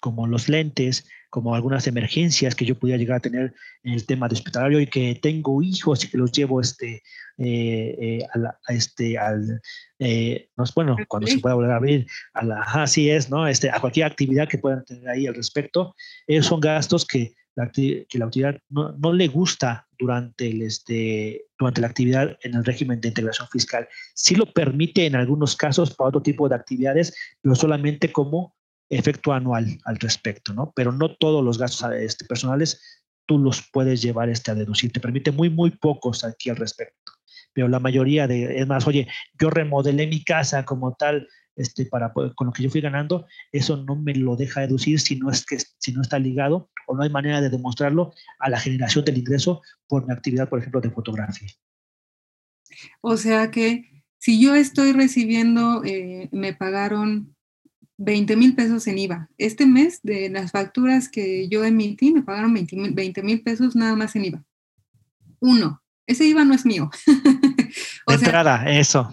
[0.00, 4.28] como los lentes, como algunas emergencias que yo pudiera llegar a tener en el tema
[4.28, 7.02] de hospitalario y que tengo hijos y que los llevo este,
[7.38, 9.60] eh, eh, a, este, al,
[9.98, 13.46] no, bueno, cuando se pueda volver a abrir, a la, así es, ¿no?
[13.46, 15.94] Este, a cualquier actividad que puedan tener ahí al respecto,
[16.26, 21.46] esos son gastos que la, que la autoridad no, no, le gusta durante, el, este,
[21.58, 23.88] durante la actividad en el régimen de integración fiscal.
[24.14, 28.54] Sí lo permite en algunos casos para otro tipo de actividades, pero solamente como
[28.90, 30.72] efecto anual al respecto, ¿no?
[30.74, 32.80] Pero no todos los gastos este, personales
[33.26, 34.90] tú los puedes llevar este, a deducir.
[34.90, 37.12] Te permite muy, muy pocos aquí al respecto.
[37.52, 39.06] Pero la mayoría de, es más, oye,
[39.38, 43.76] yo remodelé mi casa como tal, este, para con lo que yo fui ganando, eso
[43.76, 47.02] no me lo deja deducir si no, es que, si no está ligado o no
[47.02, 50.90] hay manera de demostrarlo a la generación del ingreso por mi actividad, por ejemplo, de
[50.90, 51.48] fotografía.
[53.00, 57.36] O sea que si yo estoy recibiendo, eh, me pagaron
[57.98, 59.28] 20 mil pesos en IVA.
[59.38, 64.16] Este mes de las facturas que yo emití me pagaron 20 mil pesos nada más
[64.16, 64.44] en IVA.
[65.40, 66.90] Uno, ese IVA no es mío.
[68.06, 69.10] o entrada, eso.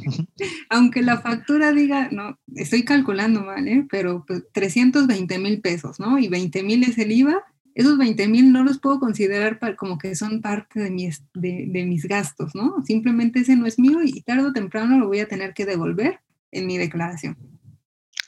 [0.69, 3.85] Aunque la factura diga, no, estoy calculando mal, ¿eh?
[3.89, 6.17] pero pues 320 mil pesos, ¿no?
[6.17, 7.43] Y 20 mil es el IVA.
[7.73, 11.85] Esos 20 mil no los puedo considerar como que son parte de mis, de, de
[11.85, 12.81] mis gastos, ¿no?
[12.85, 16.21] Simplemente ese no es mío y tarde o temprano lo voy a tener que devolver
[16.51, 17.35] en mi declaración.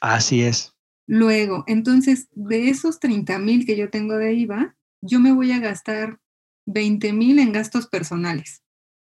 [0.02, 0.74] Así es.
[1.08, 5.60] Luego, entonces, de esos 30 mil que yo tengo de IVA, yo me voy a
[5.60, 6.20] gastar
[6.66, 8.62] 20 mil en gastos personales,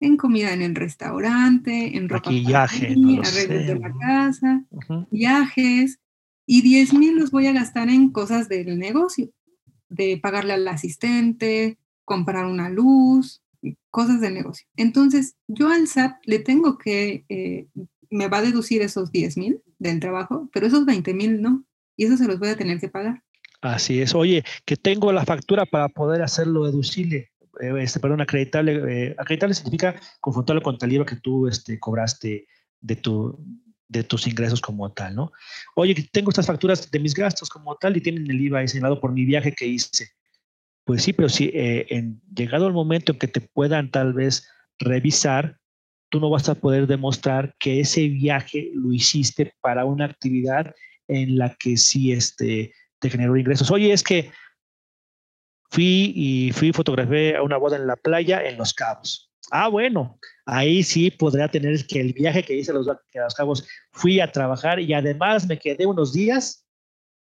[0.02, 4.66] en comida en el restaurante, en ropa Maquillaje, arreglos de la casa,
[5.10, 6.00] viajes,
[6.46, 9.32] y 10 mil los voy a gastar en cosas del negocio,
[9.90, 13.42] de pagarle al asistente, comprar una luz,
[13.90, 14.68] cosas del negocio.
[14.76, 17.68] Entonces, yo al SAT le tengo que, eh,
[18.16, 22.06] me va a deducir esos 10 mil del trabajo, pero esos 20 mil no, y
[22.06, 23.22] eso se los voy a tener que pagar.
[23.62, 24.14] Así es.
[24.14, 27.32] Oye, que tengo la factura para poder hacerlo deducible.
[27.60, 28.82] Eh, este, perdón, acreditable.
[28.90, 32.48] Eh, acreditable significa confrontarlo con el IVA que tú este, cobraste
[32.82, 33.40] de, tu,
[33.88, 35.32] de tus ingresos como tal, ¿no?
[35.76, 39.00] Oye, que tengo estas facturas de mis gastos como tal y tienen el IVA señalado
[39.00, 40.10] por mi viaje que hice.
[40.84, 44.48] Pues sí, pero sí, eh, en, llegado el momento en que te puedan tal vez
[44.78, 45.58] revisar,
[46.16, 50.74] tú no vas a poder demostrar que ese viaje lo hiciste para una actividad
[51.10, 53.70] en la que sí este, te generó ingresos.
[53.70, 54.32] Oye, es que
[55.72, 59.30] fui y fui fotografié a una boda en la playa en Los Cabos.
[59.52, 62.98] Ah, bueno, ahí sí podría tener que el viaje que hice a los, a
[63.36, 66.66] Cabos fui a trabajar y además me quedé unos días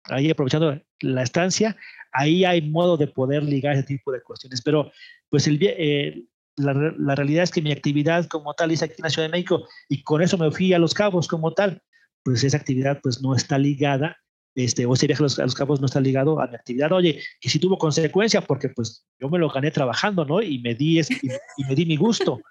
[0.05, 1.75] ahí aprovechando la estancia.
[2.13, 4.89] Ahí hay modo de poder ligar ese tipo de cuestiones, pero
[5.29, 6.23] pues el, eh,
[6.57, 9.31] la, la, realidad es que mi actividad como tal es aquí en la Ciudad de
[9.31, 11.81] México y con eso me fui a Los Cabos como tal,
[12.23, 14.17] pues esa actividad pues no está ligada,
[14.55, 16.91] este, o ese viaje a los, a los, Cabos no está ligado a mi actividad.
[16.91, 20.41] Oye, que si tuvo consecuencia porque pues yo me lo gané trabajando, ¿no?
[20.41, 21.03] Y me di, y,
[21.57, 22.41] y me di mi gusto.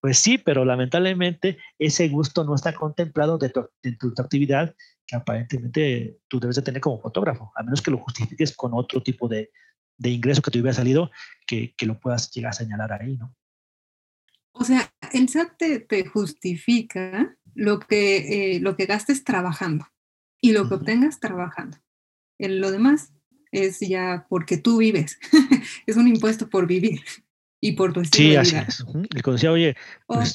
[0.00, 4.74] Pues sí, pero lamentablemente ese gusto no está contemplado dentro de tu, actividad
[5.06, 9.00] que aparentemente tú debes de tener como fotógrafo, a menos que lo justifiques con otro
[9.00, 9.50] tipo de,
[9.98, 11.12] de ingreso que te hubiera salido,
[11.46, 13.32] que, que, lo puedas llegar a señalar ahí, ¿no?
[14.52, 15.56] O sea, el SAT
[15.88, 19.86] te, justifica lo que, eh, lo que gastes trabajando
[20.40, 21.78] y lo que obtengas trabajando.
[22.38, 23.12] El, lo demás
[23.50, 25.18] es ya porque tú vives,
[25.86, 27.00] es un impuesto por vivir
[27.60, 28.84] y por tu estilo sí, Así es.
[29.24, 30.34] Decía, oye, pues,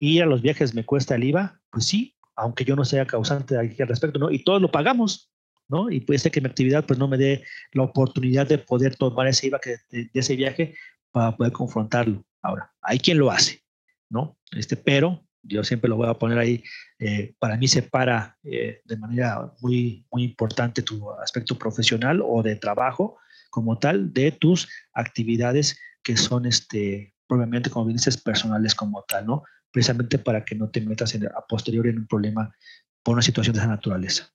[0.00, 3.58] ir a los viajes me cuesta el IVA, pues sí, aunque yo no sea causante
[3.58, 4.30] aquí al respecto, ¿no?
[4.30, 5.30] Y todos lo pagamos,
[5.68, 5.90] ¿no?
[5.90, 9.26] Y puede ser que mi actividad pues no me dé la oportunidad de poder tomar
[9.26, 10.74] ese IVA que, de, ese viaje
[11.12, 12.24] para poder confrontarlo.
[12.46, 13.64] Ahora, hay quien lo hace,
[14.08, 14.38] ¿no?
[14.52, 16.62] Este, pero yo siempre lo voy a poner ahí,
[17.00, 22.54] eh, para mí separa eh, de manera muy, muy importante tu aspecto profesional o de
[22.54, 23.18] trabajo
[23.50, 29.26] como tal de tus actividades que son, este, probablemente, como bien dices, personales como tal,
[29.26, 29.42] ¿no?
[29.72, 32.54] Precisamente para que no te metas en, a posteriori en un problema
[33.02, 34.32] por una situación de esa naturaleza.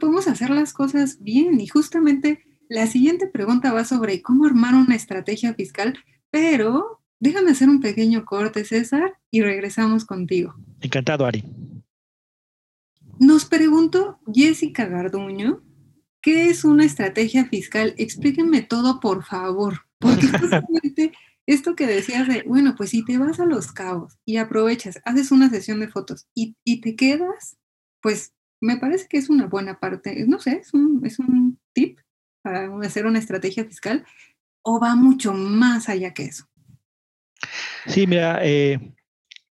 [0.00, 4.94] podemos hacer las cosas bien y justamente la siguiente pregunta va sobre cómo armar una
[4.94, 5.98] estrategia fiscal,
[6.30, 10.54] pero déjame hacer un pequeño corte, César, y regresamos contigo.
[10.80, 11.44] Encantado, Ari.
[13.18, 15.62] Nos preguntó Jessica Garduño
[16.20, 17.94] ¿Qué es una estrategia fiscal?
[17.96, 21.12] Explíquenme todo, por favor, porque justamente
[21.46, 25.30] esto que decías de, bueno, pues si te vas a los cabos y aprovechas, haces
[25.30, 27.56] una sesión de fotos y, te quedas,
[28.02, 32.00] pues me parece que es una buena parte, no sé, es un, es un tip
[32.42, 34.04] para hacer una estrategia fiscal
[34.62, 36.44] o va mucho más allá que eso.
[37.86, 38.94] Sí, mira, eh,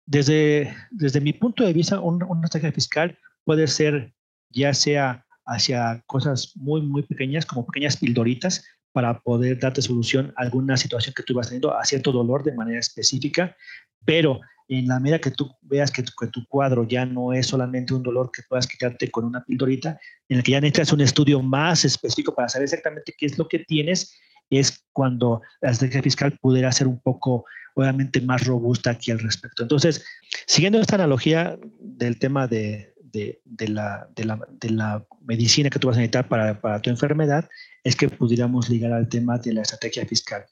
[0.04, 4.14] desde, desde mi punto de vista, una estrategia fiscal puede ser
[4.50, 10.42] ya sea hacia cosas muy, muy pequeñas, como pequeñas pildoritas, para poder darte solución a
[10.42, 13.56] alguna situación que tú vas teniendo, a cierto dolor de manera específica,
[14.04, 18.02] pero en la medida que tú veas que tu, cuadro ya no es solamente un
[18.02, 19.98] dolor que puedas quitarte con una pildorita,
[20.28, 23.46] en el que ya necesitas un estudio más específico para saber exactamente qué es lo
[23.46, 24.18] que tienes,
[24.50, 29.62] es cuando la estrategia fiscal pudiera ser un poco, obviamente, más robusta aquí al respecto.
[29.62, 30.04] Entonces,
[30.46, 36.00] siguiendo esta analogía del tema de, de, la, de, la, medicina que tú vas a
[36.00, 37.48] necesitar para, para, tu enfermedad
[37.82, 40.44] es que pudiéramos ligar al tema de la estrategia fiscal.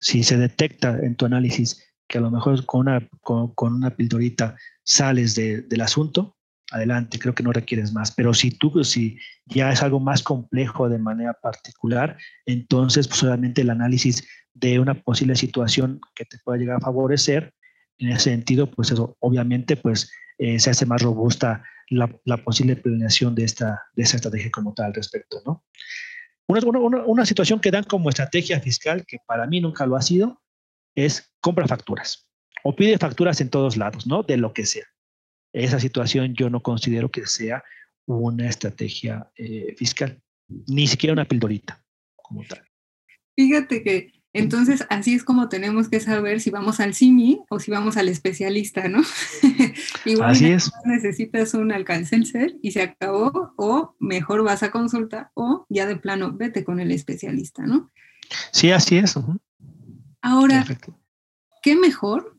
[0.00, 4.54] Si se detecta en tu análisis que a lo mejor con una, con, una pildorita
[4.84, 6.36] sales del asunto,
[6.70, 8.12] adelante, creo que no requieres más.
[8.12, 13.62] Pero si tú, si ya es algo más complejo de manera particular, entonces pues obviamente
[13.62, 17.54] el análisis de una posible situación que te pueda llegar a favorecer,
[17.96, 22.08] en ese sentido, pues eso obviamente pues eh, se hace más robusta la,
[22.44, 25.64] posible planeación de esta, de esa estrategia como tal al respecto, ¿no?
[26.46, 30.42] Una, situación que dan como estrategia fiscal, que para mí nunca lo ha sido,
[30.94, 32.28] es compra facturas
[32.64, 34.22] o pide facturas en todos lados, ¿no?
[34.22, 34.86] De lo que sea.
[35.52, 37.62] Esa situación yo no considero que sea
[38.06, 41.84] una estrategia eh, fiscal, ni siquiera una pildorita
[42.16, 42.62] como tal.
[43.36, 47.70] Fíjate que entonces, así es como tenemos que saber si vamos al CIMI o si
[47.70, 49.02] vamos al especialista, ¿no?
[50.06, 50.72] Igual así es.
[50.86, 52.18] necesitas un alcance
[52.62, 56.92] y se acabó, o mejor vas a consulta, o ya de plano vete con el
[56.92, 57.92] especialista, ¿no?
[58.52, 59.16] Sí, así es.
[60.22, 60.64] Ahora,
[61.62, 62.38] ¿qué mejor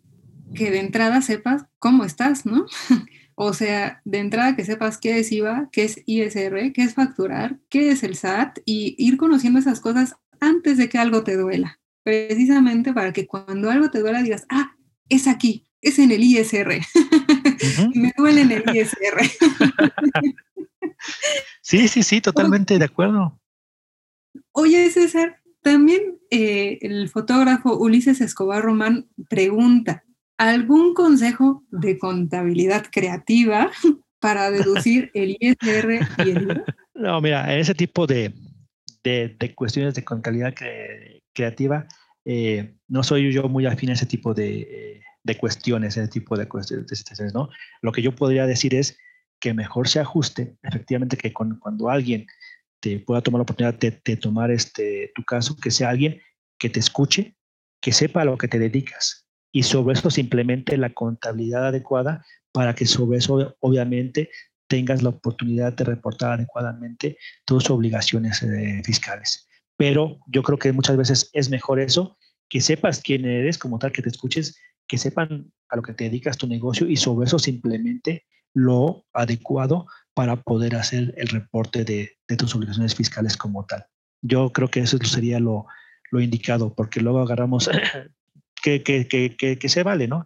[0.56, 2.65] que de entrada sepas cómo estás, ¿no?
[3.36, 7.60] o sea, de entrada que sepas qué es IVA, qué es ISR, qué es facturar,
[7.69, 11.80] qué es el SAT y ir conociendo esas cosas antes de que algo te duela
[12.04, 14.76] precisamente para que cuando algo te duela digas, ah,
[15.10, 16.82] es aquí, es en el ISR.
[17.96, 19.22] Me duele en el ISR.
[21.62, 23.39] sí, sí, sí, totalmente de acuerdo.
[24.52, 30.04] Oye, César, también eh, el fotógrafo Ulises Escobar Román pregunta,
[30.38, 33.71] ¿algún consejo de contabilidad creativa
[34.19, 36.63] para deducir el ISR y el IVA?
[36.95, 38.34] No, mira, en ese tipo de,
[39.04, 40.54] de, cuestiones de contabilidad
[41.34, 41.88] creativa,
[42.23, 46.47] eh, no soy yo muy afín a ese tipo de, de cuestiones, ese tipo de,
[46.47, 47.49] cuestiones, situaciones, ¿no?
[47.82, 48.95] Lo que yo podría decir es
[49.39, 52.28] que mejor se ajuste, efectivamente, que cuando alguien
[53.06, 56.21] pueda tomar la oportunidad de, de, tomar este, tu caso, que sea alguien
[56.58, 57.36] que te escuche,
[57.81, 59.23] que sepa a lo que te dedicas
[59.54, 64.29] y sobre eso simplemente la contabilidad adecuada para que sobre eso obviamente
[64.67, 69.48] tengas la oportunidad de reportar adecuadamente tus obligaciones eh, fiscales.
[69.77, 72.17] Pero yo creo que muchas veces es mejor eso,
[72.50, 74.58] que sepas quién eres como tal, que te escuches,
[74.88, 79.87] que sepan a lo que te dedicas tu negocio y sobre eso simplemente lo adecuado
[80.13, 83.85] para poder hacer el reporte de, tus obligaciones fiscales como tal.
[84.21, 85.65] Yo creo que eso sería lo,
[86.12, 87.69] indicado, porque luego agarramos
[88.63, 90.25] que, se vale, ¿no?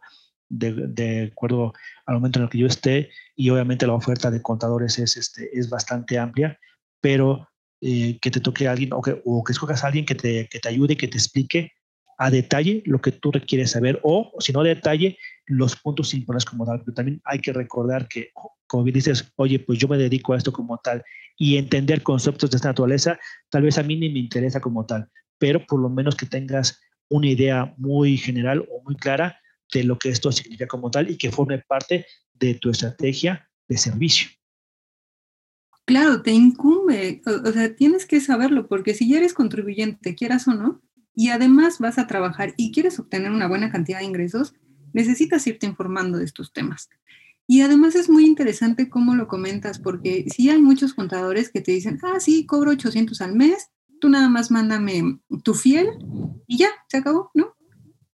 [0.49, 1.73] De, acuerdo
[2.05, 5.49] al momento en el que yo esté y obviamente la oferta de contadores es, este,
[5.57, 6.59] es bastante amplia,
[7.01, 7.49] pero
[7.82, 10.69] eh, que te toque a alguien o que, o a alguien que te, que te
[10.69, 11.73] ayude, que te explique
[12.18, 16.65] a detalle lo que tú requieres saber o, si no detalle, los puntos importantes como
[16.65, 16.82] tal.
[16.82, 18.32] Pero también hay que recordar que,
[18.65, 21.03] como bien dices, oye, pues yo me dedico a esto como tal
[21.38, 25.07] y entender conceptos de esta naturaleza, tal vez a mí ni me interesa como tal,
[25.38, 29.39] pero por lo menos que tengas una idea muy general o muy clara
[29.72, 33.78] de lo que esto significa como tal y que forme parte de tu estrategia de
[33.78, 34.30] servicio.
[35.86, 40.53] Claro, te incumbe, o, sea, tienes que saberlo, porque si ya eres contribuyente, quieras o
[40.53, 40.82] no,
[41.18, 44.53] y además vas a trabajar y quieres obtener una buena cantidad de ingresos,
[44.93, 46.89] necesitas irte informando de estos temas.
[47.47, 51.72] Y además es muy interesante cómo lo comentas, porque sí hay muchos contadores que te
[51.72, 55.88] dicen, ah, sí, cobro 800 al mes, tú nada más mándame tu fiel
[56.45, 57.55] y ya, se acabó, ¿no?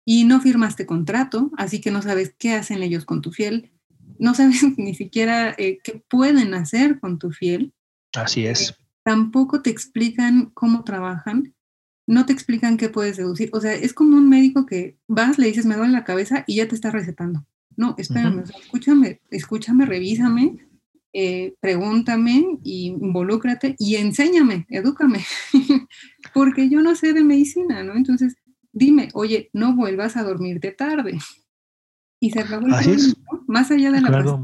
[0.04, 3.72] Y no firmaste contrato, así que no sabes qué hacen ellos con tu fiel,
[4.18, 7.72] no sabes ni siquiera eh, qué pueden hacer con tu fiel.
[8.12, 8.72] Así es.
[8.72, 8.74] Eh,
[9.04, 11.54] tampoco te explican cómo trabajan,
[12.10, 13.50] no te explican qué puedes deducir.
[13.52, 16.56] O sea, es como un médico que vas, le dices, me duele la cabeza y
[16.56, 17.46] ya te está recetando.
[17.76, 20.58] No, espérame, escúchame, escúchame, revísame,
[21.12, 25.24] eh, pregúntame y involúcrate y enséñame, edúcame,
[26.34, 27.94] porque yo no sé de medicina, ¿no?
[27.94, 28.36] Entonces,
[28.72, 31.18] dime, oye, no vuelvas a dormirte tarde.
[32.18, 34.42] Y se acabó el más allá de la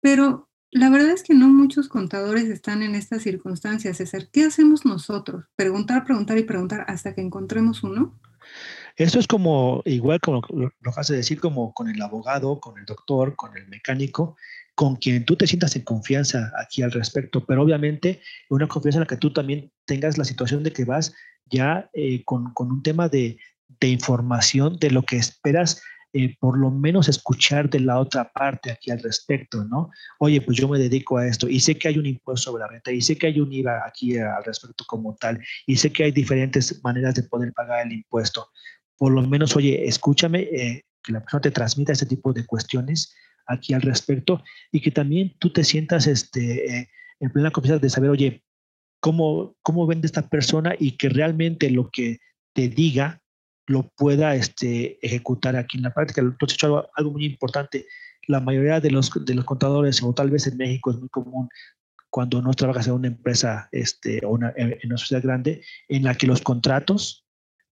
[0.00, 4.28] Pero la verdad es que no muchos contadores están en estas circunstancias, César.
[4.32, 5.44] ¿Qué hacemos nosotros?
[5.56, 8.18] Preguntar, preguntar y preguntar hasta que encontremos uno.
[8.96, 12.84] Esto es como, igual como lo, lo hace decir, como con el abogado, con el
[12.84, 14.36] doctor, con el mecánico,
[14.74, 19.00] con quien tú te sientas en confianza aquí al respecto, pero obviamente una confianza en
[19.00, 21.14] la que tú también tengas la situación de que vas
[21.50, 23.38] ya eh, con, con, un tema de,
[23.80, 25.82] de, información de lo que esperas.
[26.12, 29.90] Eh, por lo menos escuchar de la otra parte aquí al respecto, ¿no?
[30.18, 32.68] Oye, pues yo me dedico a esto y sé que hay un impuesto sobre la
[32.68, 36.02] renta y sé que hay un IVA aquí al respecto como tal y sé que
[36.02, 38.48] hay diferentes maneras de poder pagar el impuesto
[39.00, 43.16] por lo menos, oye, escúchame, eh, que la persona te transmita ese tipo de cuestiones
[43.46, 47.88] aquí al respecto y que también tú te sientas este, eh, en plena confianza de
[47.88, 48.44] saber, oye,
[49.00, 52.18] cómo, cómo vende esta persona y que realmente lo que
[52.52, 53.19] te diga
[53.70, 56.20] lo pueda este, ejecutar aquí en la práctica.
[56.20, 57.86] Entonces, hecho algo, muy importante.
[58.26, 61.48] La mayoría de los, de los contadores, o tal vez en México es muy común,
[62.10, 66.16] cuando no trabajas en una empresa este, o una, en una sociedad grande, en la
[66.16, 67.24] que los contratos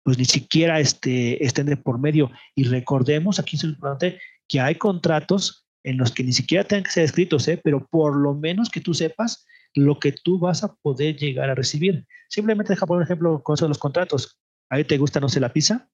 [0.04, 2.30] pues ni siquiera este, estén de por medio.
[2.54, 6.92] Y recordemos, aquí es importante, que hay contratos en los que ni siquiera tengan que
[6.92, 7.60] ser escritos, ¿eh?
[7.64, 11.56] pero por lo menos que tú sepas lo que tú vas a poder llegar a
[11.56, 12.06] recibir.
[12.30, 14.40] Simplemente deja por ejemplo con eso de los contratos.
[14.70, 15.90] ¿A ti te gusta, no sé, la pizza?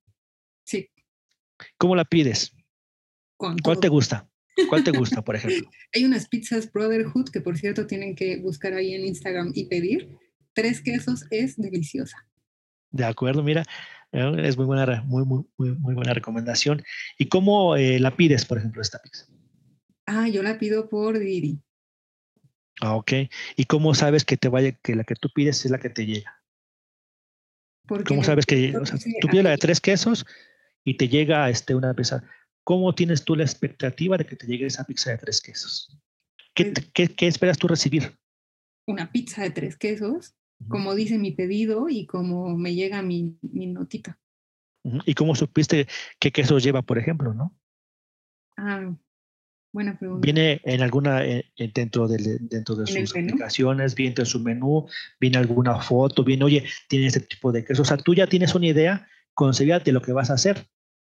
[0.65, 0.89] Sí.
[1.77, 2.55] ¿Cómo la pides?
[3.37, 4.29] ¿Cuál te gusta?
[4.69, 5.69] ¿Cuál te gusta, por ejemplo?
[5.93, 10.17] Hay unas pizzas Brotherhood que, por cierto, tienen que buscar ahí en Instagram y pedir.
[10.53, 12.17] Tres quesos es deliciosa.
[12.91, 13.63] De acuerdo, mira,
[14.11, 16.83] es muy buena, muy, muy, muy, buena recomendación.
[17.17, 19.25] ¿Y cómo eh, la pides, por ejemplo, esta pizza?
[20.05, 21.59] Ah, yo la pido por Didi.
[22.81, 23.13] Ah, ok.
[23.55, 26.05] ¿Y cómo sabes que te vaya, que la que tú pides es la que te
[26.05, 26.42] llega?
[28.07, 28.73] ¿Cómo sabes que
[29.21, 30.25] tú pides la de tres quesos
[30.83, 32.23] y te llega este, una pizza?
[32.63, 35.99] ¿Cómo tienes tú la expectativa de que te llegue esa pizza de tres quesos?
[36.53, 38.17] ¿Qué, pues qué, qué esperas tú recibir?
[38.85, 40.35] Una pizza de tres quesos
[40.67, 44.19] como dice mi pedido y como me llega mi, mi notita.
[45.05, 45.87] ¿Y cómo supiste
[46.19, 47.55] qué queso lleva, por ejemplo, no?
[48.57, 48.93] Ah,
[49.73, 50.23] buena pregunta.
[50.23, 54.87] ¿Viene en alguna, eh, dentro de, dentro de sus aplicaciones, viene en su menú,
[55.19, 57.81] viene alguna foto, viene, oye, tiene este tipo de queso?
[57.81, 60.65] O sea, tú ya tienes una idea concebida de lo que vas a hacer.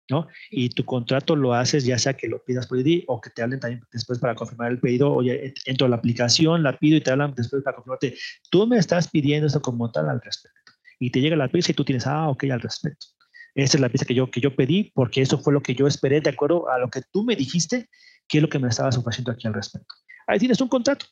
[0.10, 0.28] ¿no?
[0.52, 3.42] Y tu contrato lo haces ya sea que lo pidas por ID o que te
[3.42, 7.02] hablen también después para confirmar el pedido, oye, entro a la aplicación, la pido y
[7.02, 8.16] te hablan después para confirmarte,
[8.52, 10.74] tú me estás pidiendo esto como tal al respecto.
[11.00, 13.08] Y te llega la pizza y tú tienes, ah, ok, al respecto.
[13.56, 15.88] Esa es la pizza que yo, que yo pedí porque eso fue lo que yo
[15.88, 17.90] esperé de acuerdo a lo que tú me dijiste,
[18.28, 19.94] que es lo que me estabas ofreciendo aquí al respecto.
[20.28, 21.06] Ahí tienes un contrato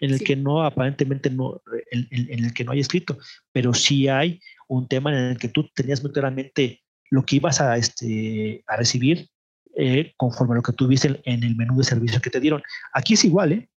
[0.00, 3.18] en el que no, aparentemente no, en, en, el que no hay escrito,
[3.52, 7.60] pero sí hay un tema en el que tú tenías muy claramente lo que ibas
[7.60, 9.28] a, este, a recibir
[9.76, 12.62] eh, conforme a lo que tuviste en el menú de servicio que te dieron.
[12.92, 13.68] Aquí es igual, ¿eh?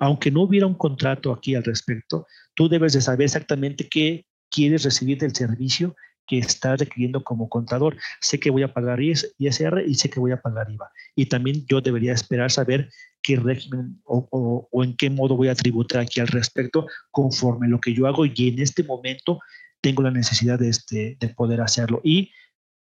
[0.00, 4.84] aunque no hubiera un contrato aquí al respecto, tú debes de saber exactamente qué quieres
[4.84, 5.94] recibir del servicio
[6.26, 7.96] que estás requiriendo como contador.
[8.20, 10.90] Sé que voy a pagar ISR y sé que voy a pagar IVA.
[11.14, 12.90] Y también yo debería esperar saber
[13.22, 17.80] qué régimen o, o, en qué modo voy a tributar aquí al respecto conforme lo
[17.80, 19.40] que yo hago y en este momento
[19.80, 22.00] tengo la necesidad de, este, de poder hacerlo.
[22.02, 22.32] Y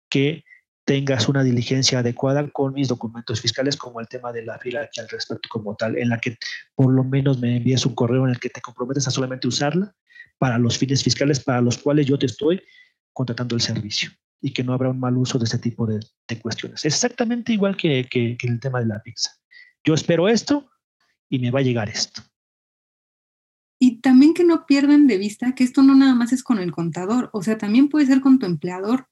[0.10, 0.44] que
[0.86, 5.00] tengas una diligencia adecuada con mis documentos fiscales, como el tema de la fila aquí
[5.00, 6.38] al respecto como tal, en la que
[6.76, 9.96] por lo menos me envíes un correo en el que te comprometes a solamente usarla
[10.38, 12.62] para los fines fiscales para los cuales yo te estoy
[13.14, 14.12] contratando el servicio
[14.42, 16.00] y que no habrá un mal uso de ese tipo de,
[16.42, 16.84] cuestiones.
[16.84, 19.32] exactamente igual que, que, que el tema de la pizza.
[19.84, 20.70] Yo espero esto
[21.30, 22.22] y me va a llegar esto.
[23.80, 26.72] Y también que no pierdan de vista que esto no nada más es con el
[26.72, 29.08] contador, o sea, también puede ser con tu empleador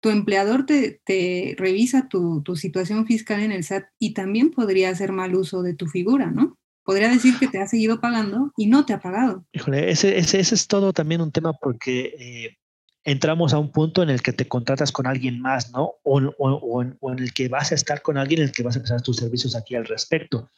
[0.00, 5.34] tu empleador te, revisa tu, situación fiscal en el SAT y también podría hacer mal
[5.34, 6.58] uso de tu figura, ¿no?
[6.82, 9.44] Podría decir que te ha seguido pagando y no te ha pagado.
[9.52, 12.56] Híjole, ese, ese, es todo también un tema porque eh,
[13.04, 15.94] entramos a un punto en el que te contratas con alguien más, ¿no?
[16.02, 19.02] O, en, el que vas a estar con alguien en el que vas a empezar
[19.02, 20.50] tus servicios aquí al respecto.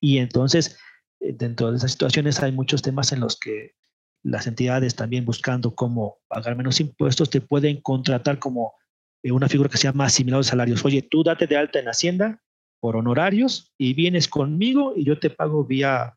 [0.00, 0.78] Y entonces,
[1.20, 3.74] eh, dentro de esas situaciones hay muchos temas en los que
[4.22, 8.74] las entidades también buscando cómo pagar menos impuestos te pueden contratar como
[9.22, 10.84] eh, una figura que se llama asimilado de salarios.
[10.84, 12.42] Oye, tú date de alta en Hacienda
[12.80, 16.16] por honorarios y vienes conmigo y yo te pago vía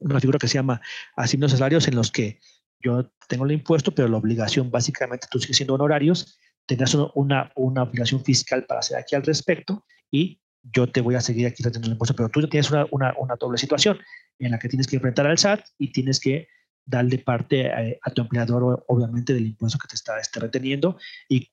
[0.00, 0.80] una figura que se llama
[1.16, 2.40] asignados de salarios en los que
[2.80, 7.82] yo tengo el impuesto, pero la obligación básicamente tú sigues siendo honorarios, tendrás una, una
[7.82, 10.40] obligación fiscal para hacer aquí al respecto y
[10.72, 13.58] yo te voy a seguir aquí reteniendo el impuesto, pero tú tienes una, una, doble
[13.58, 13.98] situación
[14.38, 16.48] en la que tienes que enfrentar al SAT y tienes que
[16.84, 20.98] darle parte a, tu empleador, obviamente, del impuesto que te está este, reteniendo
[21.28, 21.48] y,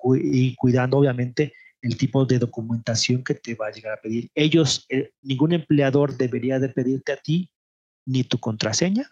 [0.56, 4.30] cuidando, obviamente, el tipo de documentación que te va a llegar a pedir.
[4.36, 7.52] Ellos, eh, ningún empleador debería de pedirte a ti
[8.06, 9.10] ni tu contraseña,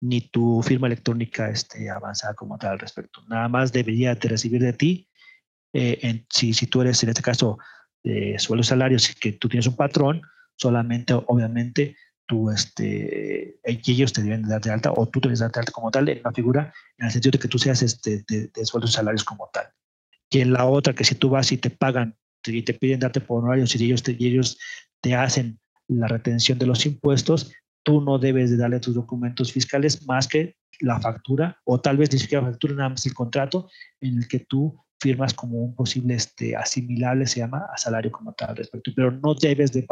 [0.00, 3.22] ni tu firma electrónica este, avanzada como tal al respecto.
[3.28, 5.08] Nada más debería de recibir de ti,
[5.72, 7.58] eh, en, si, si tú eres en este caso
[8.02, 10.22] de suelo salarios, que tú tienes un patrón,
[10.56, 15.60] solamente obviamente tú, este, ellos te deben dar de alta o tú debes dar de
[15.60, 18.48] alta como tal en una figura en el sentido de que tú seas este, de,
[18.48, 19.66] de sueldos salarios como tal.
[20.30, 23.20] Y en la otra, que si tú vas y te pagan y te piden darte
[23.20, 24.58] por honorarios y ellos te, ellos
[25.00, 27.52] te hacen la retención de los impuestos,
[27.86, 32.12] tú no debes de darle tus documentos fiscales más que la factura o tal vez
[32.12, 33.70] ni siquiera factura, nada más el contrato
[34.00, 38.32] en el que tú firmas como un posible este, asimilable, se llama, a salario como
[38.32, 39.86] tal respecto, pero no debes de,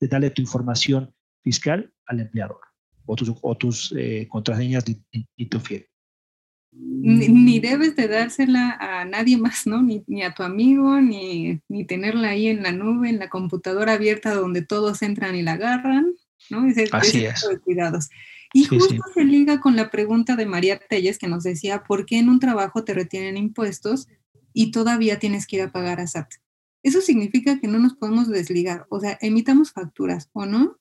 [0.00, 1.14] de darle tu información
[1.44, 2.60] fiscal al empleador
[3.06, 5.86] o tus, eh, contraseñas ni, tu fiel.
[6.72, 9.80] Ni, debes de dársela a nadie más, ¿no?
[9.80, 13.94] Ni, ni a tu amigo, ni, ni, tenerla ahí en la nube, en la computadora
[13.94, 16.14] abierta donde todos entran y la agarran,
[16.50, 16.66] ¿no?
[16.92, 17.48] Así es.
[17.64, 18.08] cuidados.
[18.52, 22.18] Y justo se liga con la pregunta de María Telles que nos decía, ¿por qué
[22.18, 24.08] en un trabajo te retienen impuestos
[24.54, 26.32] y todavía tienes que ir a pagar a SAT?
[26.82, 30.78] Eso significa que no nos podemos desligar, o sea, emitamos facturas o no,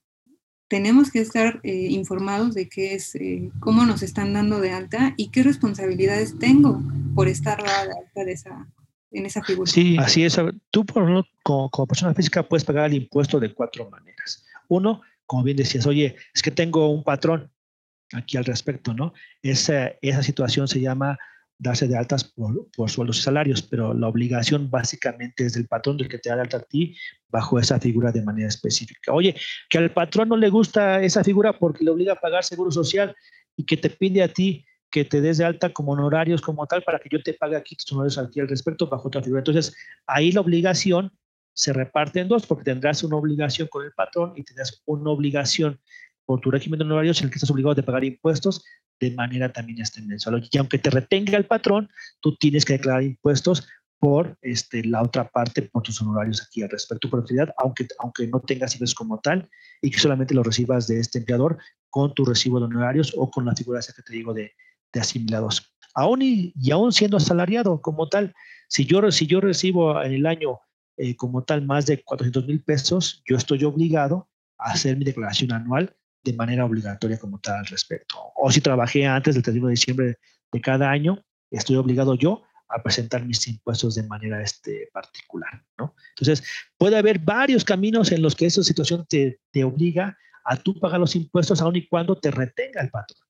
[0.68, 5.14] tenemos que estar eh, informados de qué es, eh, cómo nos están dando de alta
[5.18, 6.82] y qué responsabilidades tengo
[7.16, 8.68] por estar de alta de esa,
[9.12, 9.72] en esa figura.
[9.72, 10.38] Sí, así es.
[10.70, 14.46] Tú por como, como, persona física puedes pagar el impuesto de cuatro maneras.
[14.68, 17.52] Uno, como bien decías, oye, es que tengo un patrón
[18.14, 19.14] aquí al respecto, ¿no?
[19.44, 21.18] Esa, esa situación se llama
[21.60, 25.98] darse de altas por, por, sueldos y salarios, pero la obligación básicamente es del patrón
[25.98, 26.96] del que te da de alta a ti
[27.30, 29.12] bajo esa figura de manera específica.
[29.12, 29.36] Oye,
[29.70, 33.16] que al patrón no le gusta esa figura porque le obliga a pagar seguro social
[33.56, 36.84] y que te pide a ti que te des de alta como honorarios como tal
[36.84, 39.42] para que yo te pague aquí tus honorarios aquí al respecto bajo otra figura.
[39.42, 39.76] Entonces,
[40.06, 41.12] ahí la obligación
[41.58, 45.82] se reparte en dos porque tendrás una obligación con el patrón y tendrás una obligación
[46.24, 48.64] por tu régimen de honorarios en el que estás obligado a pagar impuestos
[49.00, 50.48] de manera también este mensual.
[50.52, 51.90] Y aunque te retenga el patrón,
[52.20, 56.70] tú tienes que declarar impuestos por este, la otra parte, por tus honorarios aquí al
[56.70, 59.50] respecto tu propiedad, aunque, aunque no tengas ingresos como tal
[59.82, 61.58] y que solamente lo recibas de este empleador
[61.90, 64.54] con tu recibo de honorarios o con la figura que te digo de,
[64.94, 65.74] de asimilados.
[65.96, 68.36] Aún y, y, aún siendo asalariado como tal,
[68.68, 70.60] si yo, si yo recibo en el año
[70.98, 75.52] eh, como tal más de 400 mil pesos, yo estoy obligado a hacer mi declaración
[75.52, 78.18] anual de manera obligatoria como tal al respecto.
[78.36, 80.18] O si trabajé antes del 31 de diciembre
[80.52, 85.64] de cada año, estoy obligado yo a presentar mis impuestos de manera este, particular.
[86.10, 86.44] Entonces,
[86.78, 91.00] puede haber varios caminos en los que esa situación te, te obliga a tú pagar
[91.00, 93.27] los impuestos aun y cuando te retenga el patrón.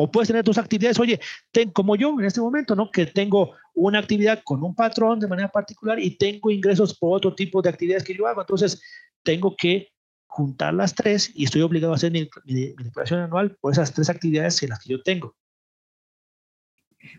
[0.00, 1.18] O puedes tener tus actividades, oye,
[1.50, 2.88] ten, como yo en este momento, ¿no?
[2.88, 7.34] Que tengo una actividad con un patrón de manera particular y tengo ingresos por otro
[7.34, 8.40] tipo de actividades que yo hago.
[8.40, 8.80] Entonces,
[9.24, 9.88] tengo que
[10.28, 14.62] juntar las tres y estoy obligado a hacer mi, declaración anual por esas tres actividades
[14.62, 15.34] en las que yo tengo.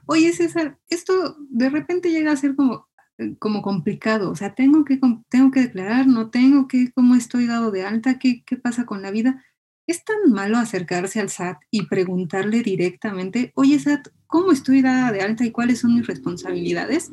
[0.05, 4.32] Oye, César, esto de repente llega a ser como, complicado.
[4.32, 8.19] O sea, tengo que, tengo que declarar, no tengo que, cómo estoy dado de alta,
[8.19, 9.43] qué pasa con la vida.
[9.89, 15.21] ¿Es tan malo acercarse al SAT y preguntarle directamente, oye SAT, ¿cómo estoy dada de
[15.21, 17.11] alta y cuáles son mis responsabilidades?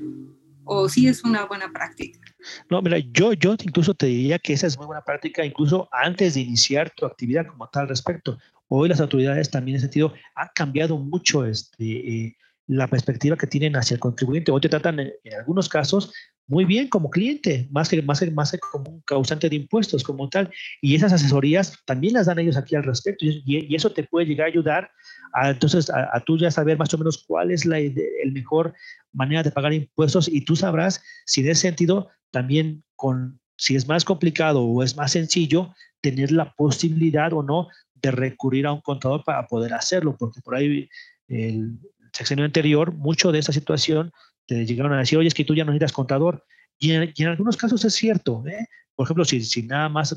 [0.66, 2.20] o sí es una buena práctica?
[2.68, 6.34] No, mira, yo, yo incluso te diría que esa es muy buena práctica, incluso antes
[6.34, 8.36] de iniciar tu actividad como tal respecto.
[8.68, 12.36] Hoy las autoridades también en ese sentido han cambiado mucho este, eh,
[12.66, 14.50] la perspectiva que tienen hacia el contribuyente.
[14.50, 16.12] Hoy te tratan en, algunos casos
[16.48, 20.50] muy bien como cliente, más que, más, más como un causante de impuestos como tal.
[20.80, 23.24] Y esas asesorías también las dan ellos aquí al respecto.
[23.24, 24.90] Y, eso te puede llegar a ayudar
[25.32, 28.74] a, entonces a, tú ya saber más o menos cuál es la el mejor
[29.12, 33.88] manera de pagar impuestos y tú sabrás si en ese sentido también con si es
[33.88, 38.80] más complicado o es más sencillo tener la posibilidad o no de recurrir a un
[38.80, 40.88] contador para poder hacerlo, porque por ahí
[41.28, 41.78] el
[42.16, 44.12] sexenio anterior, mucho de esa situación
[44.46, 46.44] te llegaron a decir, oye, es que tú ya no necesitas contador.
[46.78, 48.44] Y en, algunos casos es cierto.
[48.46, 48.66] ¿eh?
[48.94, 50.16] Por ejemplo, si, si nada más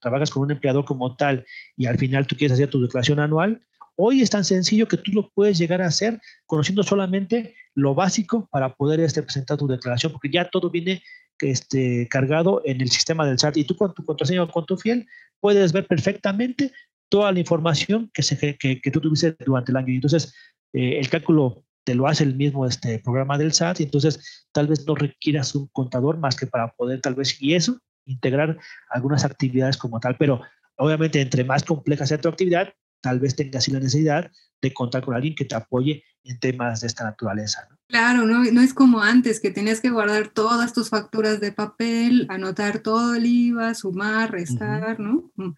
[0.00, 1.44] trabajas con un empleador como tal
[1.76, 3.60] y al final tú quieres hacer tu declaración anual,
[3.96, 8.48] hoy es tan sencillo que tú lo puedes llegar a hacer conociendo solamente lo básico
[8.50, 11.02] para poder este, presentar tu declaración, porque ya todo viene
[11.40, 14.76] este, cargado en el sistema del SAT y tú con tu contraseña o con tu
[14.76, 15.06] fiel
[15.40, 16.72] puedes ver perfectamente
[17.08, 19.92] toda la información que, se, que, que tú tuviste durante el año.
[19.92, 20.34] Y entonces,
[20.76, 24.66] eh, el cálculo te lo hace el mismo este programa del SAT y entonces tal
[24.66, 28.58] vez no requieras un contador más que para poder tal vez y eso integrar
[28.90, 30.42] algunas actividades como tal, pero
[30.76, 35.14] obviamente entre más compleja sea tu actividad, tal vez tengas la necesidad de contar con
[35.14, 37.66] alguien que te apoye en temas de esta naturaleza.
[37.88, 42.26] Claro, no, no es como antes que tenías que guardar todas tus facturas de papel,
[42.28, 45.30] anotar todo el IVA, sumar, restar, ¿no?
[45.36, 45.54] Mm.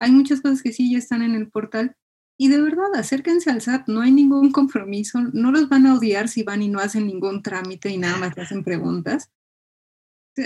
[0.00, 1.94] Hay muchas cosas que sí ya están en el portal.
[2.38, 6.28] Y de verdad, acérquense al SAT, no hay ningún compromiso, no los van a odiar
[6.28, 9.30] si van y no hacen ningún trámite y nada más te hacen preguntas.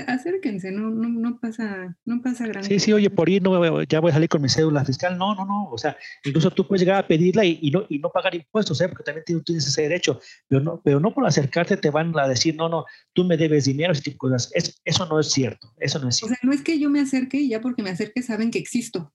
[0.08, 4.00] Acérquense, no, no, no pasa, no pasa gran Sí, sí, oye, por ir no, ya
[4.00, 5.16] voy a salir con mi cédula fiscal.
[5.16, 5.70] No, no, no.
[5.70, 8.88] O sea, incluso tú puedes llegar a pedirla y, no, y no pagar impuestos, ¿eh?
[8.88, 10.18] porque también tienes ese derecho.
[10.48, 13.66] Pero no, pero no por acercarte te van a decir, no, no, tú me debes
[13.66, 14.50] dinero, ese tipo de cosas.
[14.54, 15.72] Es, eso no es cierto.
[15.78, 16.34] Eso no es cierto.
[16.34, 18.58] O sea, no es que yo me acerque y ya porque me acerque saben que
[18.58, 19.14] existo.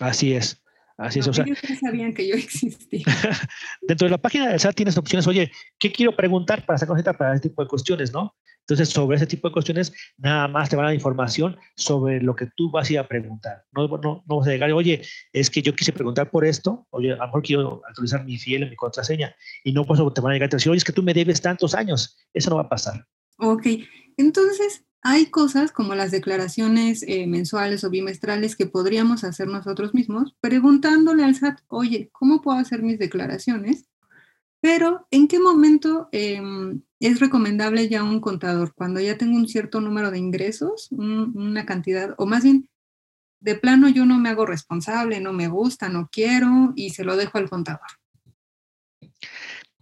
[0.00, 0.62] Así es.
[0.98, 3.06] Así es, o sea, ellos sabían que yo existía.
[3.82, 7.12] dentro de la página del SAT tienes opciones, oye, ¿qué quiero preguntar para sacar cita
[7.12, 8.34] para este tipo de cuestiones, no?
[8.68, 12.34] Entonces, sobre ese tipo de cuestiones, nada más te van a dar información sobre lo
[12.34, 13.64] que tú vas a ir a preguntar.
[13.72, 15.00] No, no, no vas a llegar, oye,
[15.32, 18.64] es que yo quise preguntar por esto, oye, a lo mejor quiero actualizar mi fiel
[18.64, 19.34] en mi contraseña,
[19.64, 21.40] y no pues te van a llegar a decir, oye, es que tú me debes
[21.40, 22.18] tantos años.
[22.34, 23.06] Eso no va a pasar.
[23.38, 23.66] Ok,
[24.18, 30.34] entonces, hay cosas como las declaraciones eh, mensuales o bimestrales que podríamos hacer nosotros mismos,
[30.40, 33.86] preguntándole al SAT, oye, ¿cómo puedo hacer mis declaraciones?
[34.60, 38.74] Pero, ¿en qué momento em, es recomendable ya un contador?
[38.74, 42.68] Cuando ya tengo un cierto número de ingresos, una cantidad, o más bien,
[43.40, 47.16] de plano yo no me hago responsable, no me gusta, no quiero y se lo
[47.16, 47.86] dejo al contador.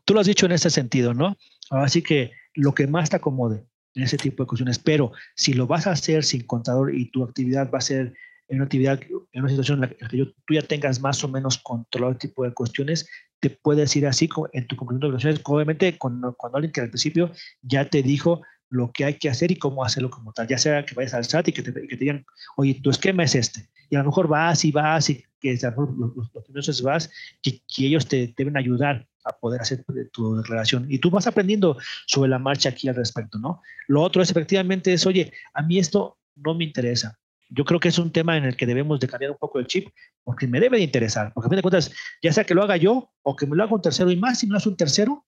[0.04, 1.38] Tú lo has dicho en ese sentido, ¿no?
[1.70, 4.78] Así que lo que más te acomode en ese tipo de cuestiones.
[4.78, 8.14] Pero si lo vas a hacer sin contador y tu actividad va a ser
[8.48, 9.00] en una actividad,
[9.34, 12.52] una situación en la que tú ya tengas más o menos controlado el tipo de
[12.52, 13.08] cuestiones,
[13.40, 15.40] te puedes ir así en tu cumplimiento de obligaciones.
[15.44, 17.32] Obviamente, cuando, cuando alguien que al principio
[17.62, 20.84] ya te dijo lo que hay que hacer y cómo hacerlo como tal, ya sea
[20.84, 23.68] que vayas al SAT y que te, que te digan, oye, tu esquema es este.
[23.88, 26.82] Y a lo mejor vas y vas y que a lo mejor los, los primeros
[26.82, 27.10] vas,
[27.42, 30.86] que ellos te deben ayudar a poder hacer tu declaración.
[30.88, 33.60] Y tú vas aprendiendo sobre la marcha aquí al respecto, ¿no?
[33.88, 37.18] Lo otro es efectivamente es, oye, a mí esto no me interesa.
[37.48, 39.66] Yo creo que es un tema en el que debemos de cambiar un poco el
[39.66, 39.88] chip,
[40.24, 41.92] porque me debe de interesar, porque a fin de cuentas,
[42.22, 44.40] ya sea que lo haga yo o que me lo haga un tercero, y más
[44.40, 45.24] si me lo hace un tercero,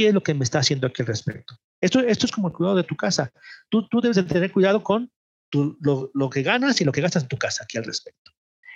[0.00, 1.54] ¿qué es lo que me está haciendo aquí al respecto?
[1.78, 3.30] Esto, esto es como el cuidado de tu casa.
[3.68, 5.12] Tú, tú debes de tener cuidado con
[5.52, 8.32] lo, lo que ganas y lo que gastas en tu casa aquí al respecto.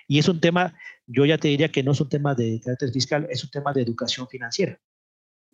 [0.07, 2.93] Y es un tema, yo ya te diría que no es un tema de carácter
[2.93, 4.79] fiscal, es un tema de educación financiera.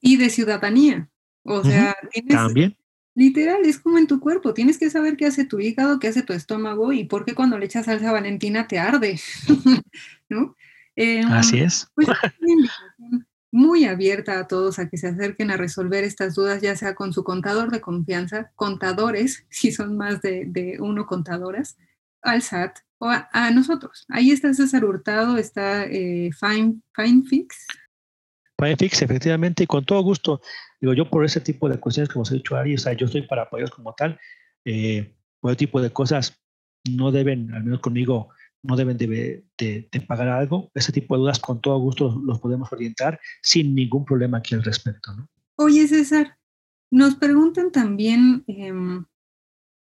[0.00, 1.08] Y de ciudadanía.
[1.44, 2.76] O sea, tienes, también.
[3.14, 4.52] Literal, es como en tu cuerpo.
[4.52, 7.58] Tienes que saber qué hace tu hígado, qué hace tu estómago y por qué cuando
[7.58, 9.20] le echas salsa valentina te arde.
[10.28, 10.56] ¿No?
[10.96, 11.86] Em, Así es.
[11.94, 12.08] Pues,
[13.52, 17.12] muy abierta a todos a que se acerquen a resolver estas dudas, ya sea con
[17.12, 21.76] su contador de confianza, contadores, si son más de, uno contadoras,
[22.22, 24.04] al SAT, o a, nosotros.
[24.10, 27.66] Ahí está César Hurtado, está eh, Fine, FineFix.
[28.58, 30.42] FineFix, efectivamente, y con todo gusto.
[30.80, 33.06] Digo, yo por ese tipo de cuestiones, como os he dicho, Ari, o sea, yo
[33.06, 34.20] estoy para apoyos como tal.
[34.66, 36.38] Eh, por ese tipo de cosas
[36.90, 38.28] no deben, al menos conmigo,
[38.62, 39.44] no deben de,
[40.06, 40.70] pagar algo.
[40.74, 44.62] Ese tipo de dudas, con todo gusto, los, podemos orientar sin ningún problema aquí al
[44.62, 45.12] respecto.
[45.56, 46.38] Oye, César,
[46.90, 49.04] nos preguntan también, em,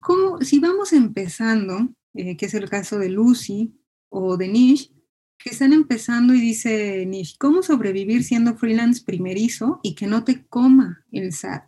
[0.01, 3.75] ¿cómo, si vamos empezando, eh, que es el caso de Lucy
[4.09, 4.93] o de Nish,
[5.39, 10.47] que están empezando y dice Nish, ¿cómo sobrevivir siendo freelance primerizo y que no te
[10.47, 11.65] coma el SAT?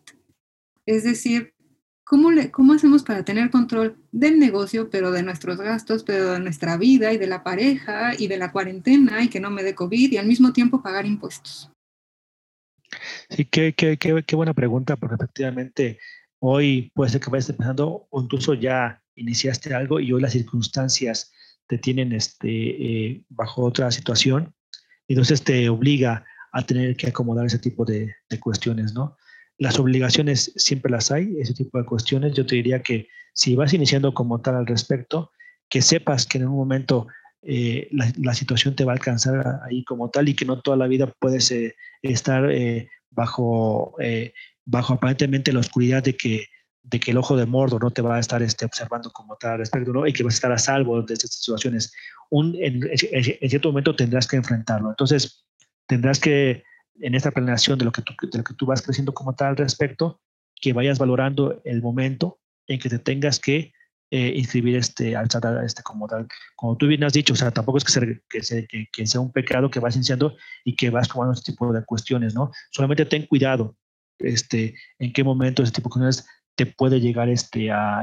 [0.87, 1.55] Es decir,
[2.09, 6.41] ¿Cómo, le, ¿Cómo hacemos para tener control del negocio, pero de nuestros gastos, pero de
[6.41, 9.75] nuestra vida y de la pareja y de la cuarentena y que no me dé
[9.75, 11.71] COVID y al mismo tiempo pagar impuestos?
[13.29, 15.99] Sí, qué, qué, qué, qué buena pregunta, porque efectivamente
[16.39, 21.31] hoy puede ser que vayas empezando o incluso ya iniciaste algo y hoy las circunstancias
[21.67, 24.55] te tienen este, eh, bajo otra situación,
[25.09, 29.19] entonces te obliga a tener que acomodar ese tipo de, de cuestiones, ¿no?
[29.59, 32.35] Las obligaciones siempre las hay, ese tipo de cuestiones.
[32.35, 35.33] Yo te diría que si vas iniciando como tal al respecto,
[35.69, 37.09] que sepas que en un momento
[37.43, 40.87] eh, la, situación te va a alcanzar ahí como tal y que no toda la
[40.87, 43.97] vida puedes eh, estar eh, bajo,
[44.65, 46.47] bajo aparentemente la oscuridad de que,
[46.83, 49.53] de que el ojo de Mordo no te va a estar este, observando como tal
[49.53, 50.07] al respecto ¿no?
[50.07, 51.93] y que vas a estar a salvo de estas situaciones.
[52.31, 54.91] Un, en, en, cierto momento tendrás que enfrentarlo.
[54.91, 55.45] Entonces,
[55.87, 56.63] tendrás que
[57.01, 59.49] en esta planeación de lo, que tú, de lo que tú vas creciendo como tal
[59.49, 60.21] al respecto,
[60.61, 63.73] que vayas valorando el momento en que te tengas que
[64.11, 65.29] eh, inscribir este, al
[65.65, 66.27] este como tal.
[66.57, 68.23] Como tú bien has dicho, o sea, tampoco es que,
[68.91, 72.35] que, sea, un pecado que vas iniciando y que vas tomando este tipo de cuestiones,
[72.35, 72.51] ¿no?
[72.71, 73.77] Solamente ten cuidado
[74.19, 78.03] este, en qué momento ese tipo de cuestiones te puede llegar este, a,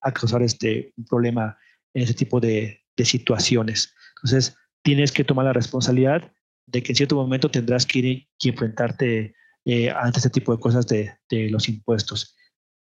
[0.00, 1.56] a, causar este, un problema
[1.92, 3.94] en ese tipo de, de situaciones.
[4.16, 6.32] Entonces, tienes que tomar la responsabilidad
[6.66, 8.04] de que en cierto momento tendrás que ir
[8.38, 9.34] y enfrentarte
[9.66, 12.36] eh, ante este tipo de cosas de, de los impuestos.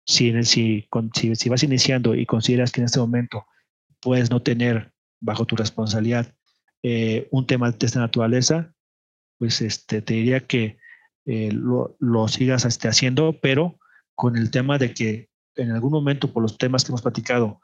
[0.07, 3.47] Si, si, si, si, vas iniciando y consideras que en este momento
[4.01, 6.35] puedes no tener bajo tu responsabilidad
[6.83, 8.75] eh, un tema de esta naturaleza,
[9.39, 10.79] pues este, te diría que
[11.27, 13.79] eh, lo, lo, sigas este, haciendo, pero
[14.15, 17.61] con el tema de que en algún momento, por los temas que hemos platicado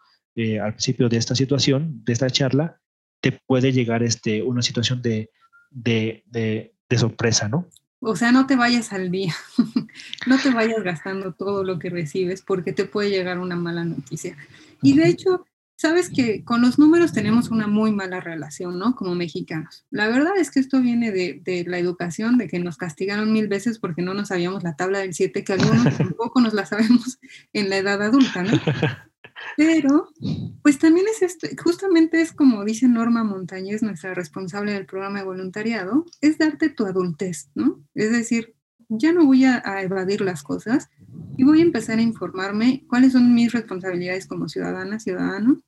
[0.63, 2.81] al principio de esta situación, de esta charla,
[3.21, 5.29] te puede llegar este, una situación de,
[5.71, 7.67] de, de, sorpresa, ¿no?
[8.01, 9.35] O sea, no te vayas al día,
[10.27, 14.37] no te vayas gastando todo lo que recibes porque te puede llegar una mala noticia.
[14.83, 15.45] Y de hecho,
[15.77, 18.95] sabes que con los números tenemos una muy mala relación, ¿no?
[18.95, 19.87] Como mexicanos.
[19.91, 23.49] La verdad es que esto viene de, de la educación, de que nos castigaron mil
[23.49, 27.19] veces porque no nos sabíamos la tabla del 7, que algunos tampoco nos la sabemos
[27.53, 28.53] en la edad adulta, ¿no?
[29.57, 30.09] Pero,
[30.63, 35.25] pues también es esto, justamente es como dice Norma Montañez, nuestra responsable del programa de
[35.25, 37.83] voluntariado, es darte tu adultez, ¿no?
[37.95, 38.55] Es decir,
[38.91, 40.91] ya no voy a, evadir las cosas
[41.37, 45.63] y voy a empezar a informarme cuáles son mis responsabilidades como ciudadana, ciudadano.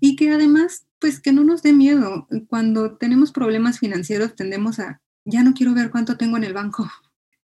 [0.00, 2.28] Y que además, pues que no nos dé miedo.
[2.46, 6.88] Cuando tenemos problemas financieros tendemos a, ya no quiero ver cuánto tengo en el banco,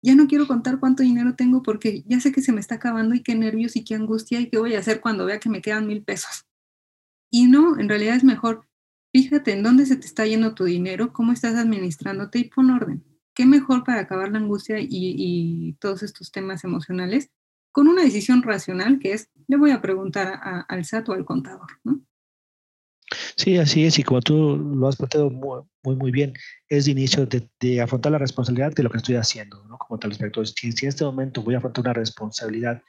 [0.05, 3.15] ya no quiero contar cuánto dinero tengo porque ya sé que se me está acabando
[3.15, 5.63] y qué nervios y qué angustia y qué voy a hacer cuando vea que me
[5.63, 6.45] quedan mil pesos.
[7.31, 8.69] Y no, en realidad es mejor,
[9.15, 13.03] fíjate en dónde se te está yendo tu dinero, cómo estás administrándote y pon orden.
[13.35, 17.31] ¿Qué mejor para acabar la angustia y, todos estos temas emocionales?
[17.73, 20.39] Con una decisión racional que es, le voy a preguntar
[20.69, 22.03] al SAT o al contador, ¿no?
[23.37, 25.63] Sí, así es, y como tú lo has planteado muy,
[25.97, 26.33] muy, bien,
[26.69, 29.79] es de inicio de, afrontar la responsabilidad de lo que estoy haciendo, ¿no?
[29.79, 32.83] Como tal respecto, si, si en este momento voy a afrontar una responsabilidad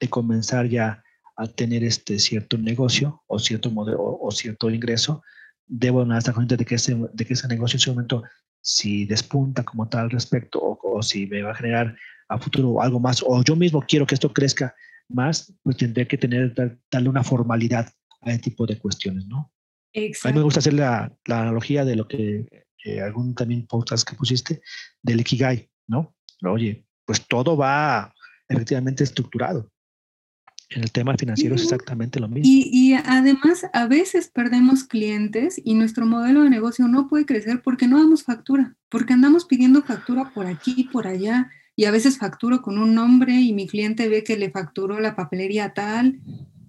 [0.00, 1.02] de comenzar ya
[1.36, 5.22] a tener este cierto negocio o cierto modelo o, cierto ingreso,
[5.66, 8.22] debo estar consciente de que, ese, de que ese negocio en ese momento,
[8.60, 11.96] si despunta como tal respecto o, o si me va a generar
[12.28, 14.74] a futuro algo más, o yo mismo quiero que esto crezca
[15.08, 16.54] más, pues tendré que tener,
[16.90, 19.52] darle una formalidad a ese tipo de cuestiones, ¿no?
[19.94, 22.46] A mí me gusta hacer la, la analogía de lo que
[23.02, 24.62] algún también podcast que pusiste
[25.02, 26.14] del Ikigai, ¿no?
[26.42, 28.14] Oye, pues todo va
[28.48, 29.70] efectivamente estructurado.
[30.70, 32.48] En el tema financiero es exactamente lo mismo.
[32.48, 37.60] Y, y, además, a veces perdemos clientes y nuestro modelo de negocio no puede crecer
[37.62, 41.50] porque no damos factura, porque andamos pidiendo factura por aquí por allá.
[41.74, 45.16] Y a veces facturo con un nombre y mi cliente ve que le facturó la
[45.16, 46.20] papelería tal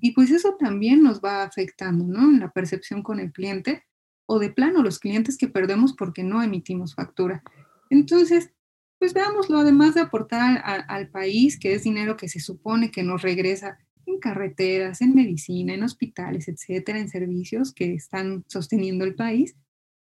[0.02, 2.24] y pues eso también nos va afectando, ¿no?
[2.24, 3.84] En la percepción con el cliente
[4.26, 7.44] o de plano los clientes que perdemos porque no emitimos factura.
[7.90, 8.52] Entonces,
[8.98, 13.22] pues veámoslo, además de aportar al país, que es dinero que se supone que nos
[13.22, 19.56] regresa en carreteras, en medicina, en hospitales, etcétera, en servicios que están sosteniendo el país.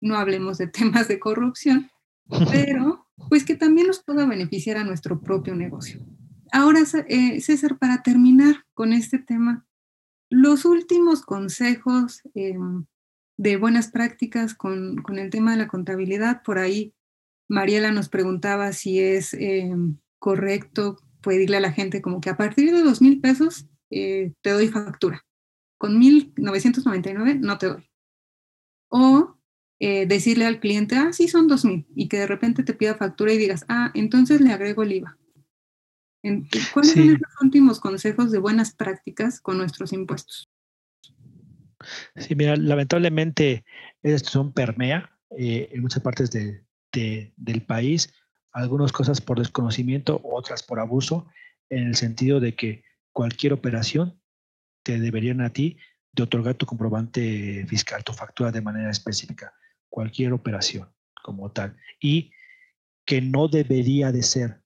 [0.01, 1.91] No hablemos de temas de corrupción,
[2.51, 6.01] pero pues que también nos pueda beneficiar a nuestro propio negocio.
[6.53, 9.67] Ahora, eh, César, para terminar con este tema,
[10.31, 12.87] los últimos consejos em,
[13.37, 16.95] de buenas prácticas con, el tema de la contabilidad, por ahí
[17.49, 22.73] Mariela nos preguntaba si es em, correcto pedirle a la gente como que a partir
[22.73, 25.25] de dos mil pesos eh, te doy factura.
[25.79, 27.91] Con 1.999 no te doy.
[28.89, 29.39] O
[29.81, 32.97] eh, decirle al cliente, ah, sí, son dos mil, y que de repente te pida
[32.97, 35.19] factura y digas, ah, entonces le agrego el IVA.
[36.23, 40.49] ¿Cuáles son los últimos consejos de buenas prácticas con nuestros impuestos?
[42.17, 43.65] Sí, mira, lamentablemente
[44.03, 48.13] esto son permea eh, en muchas partes del país,
[48.53, 51.27] algunas cosas por desconocimiento, otras por abuso,
[51.71, 54.21] en el sentido de que cualquier operación
[54.83, 55.77] te deberían a ti
[56.13, 59.53] de otorgar tu comprobante fiscal, tu factura de manera específica,
[59.89, 60.89] cualquier operación
[61.23, 61.77] como tal.
[62.01, 62.33] Y
[63.05, 64.63] que no debería de ser,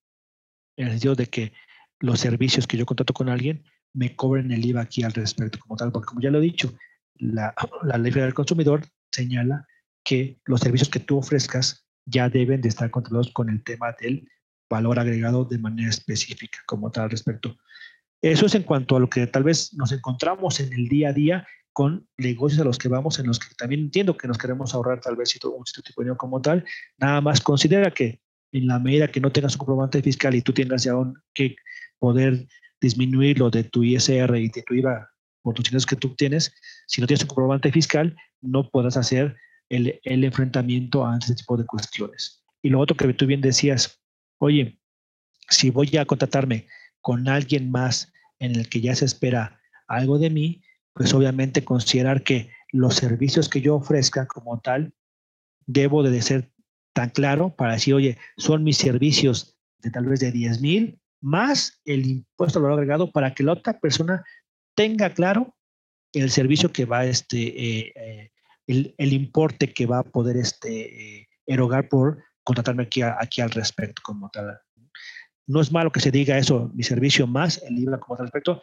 [0.76, 1.52] en el sentido de que
[2.00, 3.64] los servicios que yo contrato con alguien
[3.94, 6.74] me cobren el IVA aquí al respecto como tal, porque como ya lo he dicho,
[7.14, 7.54] la,
[7.84, 9.66] la ley federal del consumidor señala
[10.04, 14.28] que los servicios que tú ofrezcas ya deben de estar controlados con el tema del
[14.68, 17.56] valor agregado de manera específica como tal al respecto.
[18.22, 21.12] Eso es en cuanto a lo que tal vez nos encontramos en el día a
[21.12, 24.74] día con negocios a los que vamos, en los que también entiendo que nos queremos
[24.74, 26.64] ahorrar tal vez un tipo de dinero como tal.
[26.98, 28.20] Nada más considera que
[28.52, 30.92] en la medida que no tengas un comprobante fiscal y tú tengas ya
[31.34, 31.56] que
[31.98, 32.46] poder
[32.80, 35.08] disminuir lo de tu ISR y de tu IVA
[35.42, 36.54] por tus ingresos que tú tienes,
[36.86, 39.36] si no tienes un comprobante fiscal, no podrás hacer
[39.68, 42.44] el, el enfrentamiento a este tipo de cuestiones.
[42.62, 44.00] Y lo otro que tú bien decías,
[44.38, 44.78] oye,
[45.48, 46.68] si voy a contratarme
[47.00, 52.22] con alguien más en el que ya se espera algo de mí, pues obviamente considerar
[52.22, 54.94] que los servicios que yo ofrezca como tal,
[55.66, 56.51] debo de ser
[56.92, 61.80] tan claro para decir, oye, son mis servicios de tal vez de 10 mil más
[61.84, 64.24] el impuesto al valor agregado para que la otra persona
[64.74, 65.56] tenga claro
[66.12, 68.30] el servicio que va, este, eh, eh,
[68.66, 74.02] el, importe que va a poder este, eh, erogar por contratarme aquí, aquí al respecto
[74.04, 74.58] como tal.
[75.46, 78.62] No es malo que se diga eso, mi servicio más el IVA como tal respecto,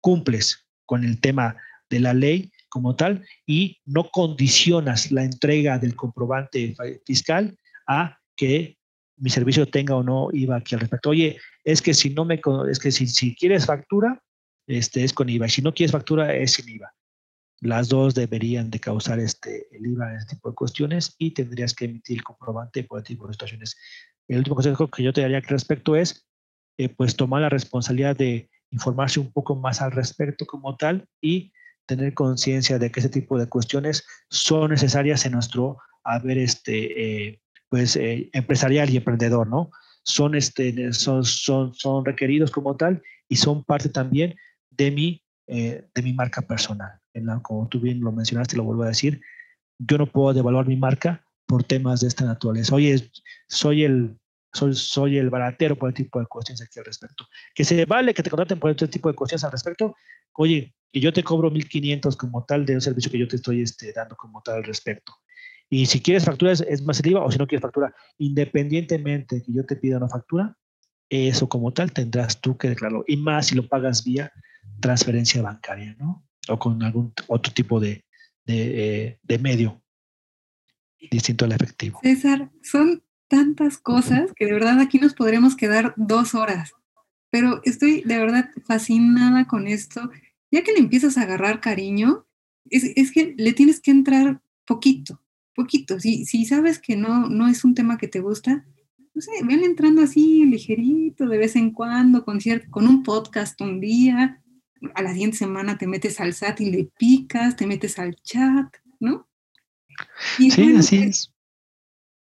[0.00, 1.56] cumples con el tema
[1.90, 6.74] de la ley como tal y no condicionas la entrega del comprobante
[7.04, 7.56] fiscal
[7.86, 8.76] a que
[9.16, 11.10] mi servicio tenga o no IVA aquí al respecto.
[11.10, 14.22] Oye, es que si no me es que si, si quieres factura,
[14.66, 16.92] este es con IVA, y si no quieres factura es sin IVA.
[17.60, 21.74] Las dos deberían de causar este el IVA en este tipo de cuestiones y tendrías
[21.74, 23.76] que emitir el comprobante por este tipo de situaciones.
[24.28, 26.26] El último consejo que yo te daría al respecto es
[26.78, 31.52] eh, pues tomar la responsabilidad de informarse un poco más al respecto como tal y
[31.86, 37.40] tener conciencia de que ese tipo de cuestiones son necesarias en nuestro haber este, eh,
[37.68, 39.70] pues, eh, empresarial y emprendedor, ¿no?
[40.02, 44.36] Son, este, son, son, son requeridos como tal y son parte también
[44.70, 47.00] de mi, eh, de mi marca personal.
[47.12, 49.20] En como tú bien lo mencionaste, lo vuelvo a decir,
[49.78, 52.74] yo no puedo devaluar mi marca por temas de esta naturaleza.
[52.74, 53.10] Oye,
[53.48, 54.18] soy el,
[54.52, 57.26] soy, soy el baratero por el tipo de cuestiones aquí al respecto.
[57.54, 59.94] Que se vale que te contraten por este tipo de cuestiones al respecto.
[60.34, 63.62] Oye, que yo te cobro 1.500 como tal de un servicio que yo te estoy
[63.62, 65.12] este, dando como tal al respecto.
[65.68, 69.42] Y si quieres factura es, más el IVA o si no quieres factura, independientemente de
[69.42, 70.56] que yo te pida una factura,
[71.08, 73.04] eso como tal tendrás tú que declararlo.
[73.06, 74.32] Y más si lo pagas vía
[74.80, 76.24] transferencia bancaria, ¿no?
[76.48, 78.04] O con algún otro tipo de,
[78.44, 79.82] de, eh, medio
[81.10, 82.00] distinto al efectivo.
[82.02, 86.72] César, son tantas cosas que de verdad aquí nos podremos quedar dos horas,
[87.30, 90.10] pero estoy de verdad fascinada con esto.
[90.50, 92.26] Ya que le empiezas a agarrar cariño,
[92.70, 95.20] es, es que le tienes que entrar poquito,
[95.56, 95.98] poquito.
[95.98, 98.64] Si, si sabes que no, no es un tema que te gusta,
[99.14, 102.38] no sé, ven entrando así ligerito de vez en cuando, con,
[102.70, 104.42] con un podcast un día,
[104.94, 108.76] a la siguiente semana te metes al SAT y le picas, te metes al chat,
[109.00, 109.26] ¿no?
[110.38, 111.32] sí, así pues, es.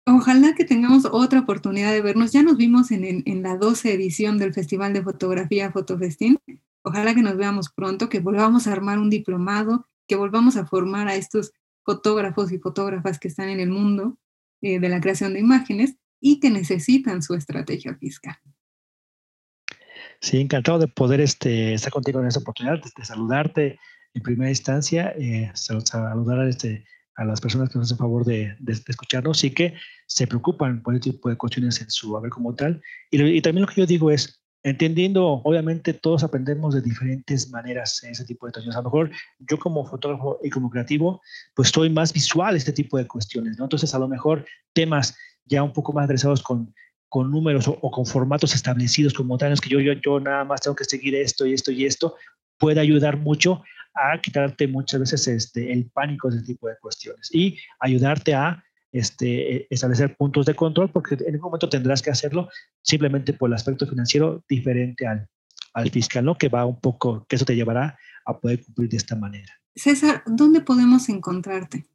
[0.07, 2.31] Ojalá que tengamos otra oportunidad de vernos.
[2.31, 6.39] Ya nos vimos en, en, en, la 12 edición del Festival de Fotografía Fotofestín.
[6.81, 11.07] Ojalá que nos veamos pronto, que volvamos a armar un diplomado, que volvamos a formar
[11.07, 11.53] a estos
[11.83, 14.17] fotógrafos y fotógrafas que están en el mundo
[14.61, 18.37] eh, de la creación de imágenes y que necesitan su estrategia fiscal.
[20.19, 23.79] Sí, encantado de poder este, estar contigo en esta oportunidad, de, saludarte
[24.13, 28.55] en primera instancia, eh, saludar a, este, a las personas que nos hacen favor de,
[28.59, 29.73] de, escucharnos y que
[30.05, 32.81] se preocupan por este tipo de cuestiones en su haber como tal.
[33.09, 38.03] Y, y también lo que yo digo es, entendiendo, obviamente todos aprendemos de diferentes maneras
[38.03, 38.75] en ese tipo de situaciones.
[38.75, 41.21] A lo mejor yo como fotógrafo y como creativo,
[41.55, 43.65] pues estoy más visual este tipo de cuestiones, ¿no?
[43.65, 46.73] Entonces a lo mejor temas ya un poco más adresados con,
[47.09, 50.75] con números o, con formatos establecidos como tal, que yo, yo, yo nada más tengo
[50.75, 52.15] que seguir esto y esto y esto,
[52.57, 53.63] puede ayudar mucho
[53.95, 58.63] a quitarte muchas veces este, el pánico de ese tipo de cuestiones y ayudarte a
[58.91, 62.49] este, e, establecer puntos de control, porque en un momento tendrás que hacerlo
[62.81, 65.27] simplemente por el aspecto financiero diferente al,
[65.73, 66.37] al fiscal, ¿no?
[66.37, 69.53] Que va un poco, que eso te llevará a poder cumplir de esta manera.
[69.75, 71.85] César, ¿dónde podemos encontrarte?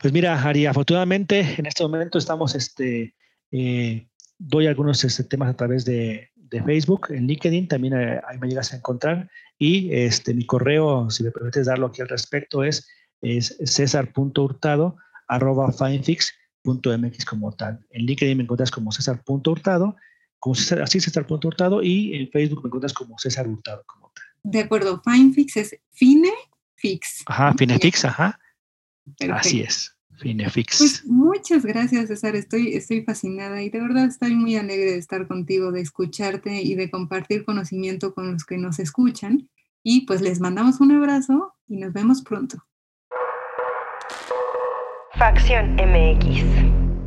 [0.00, 3.14] Pues mira, Ari, afortunadamente en este momento estamos este,
[3.50, 8.38] eh, doy algunos este, temas a través de, de, Facebook, en LinkedIn, también eh, ahí
[8.38, 9.30] me llegas a encontrar.
[9.58, 12.88] Y este, mi correo, si me permites darlo aquí al respecto, es,
[13.20, 14.96] es cesar.hurtado
[15.28, 17.84] arroba finefix.mx como tal.
[17.90, 19.96] En LinkedIn me encuentras como cesar.hurtado,
[20.38, 24.24] como César, así César.hurtado y en Facebook me encuentras como César Hurtado como tal.
[24.42, 27.24] De acuerdo, FineFix es FineFix.
[27.26, 28.38] Ajá, FineFix, ajá.
[29.32, 29.96] Así es.
[30.18, 30.78] Finefix.
[30.78, 32.36] Pues muchas gracias, César.
[32.36, 36.74] Estoy, estoy fascinada y de verdad estoy muy alegre de estar contigo, de escucharte y
[36.74, 39.50] de compartir conocimiento con los que nos escuchan.
[39.82, 42.64] Y pues les mandamos un abrazo y nos vemos pronto.
[45.18, 46.85] Facción MX.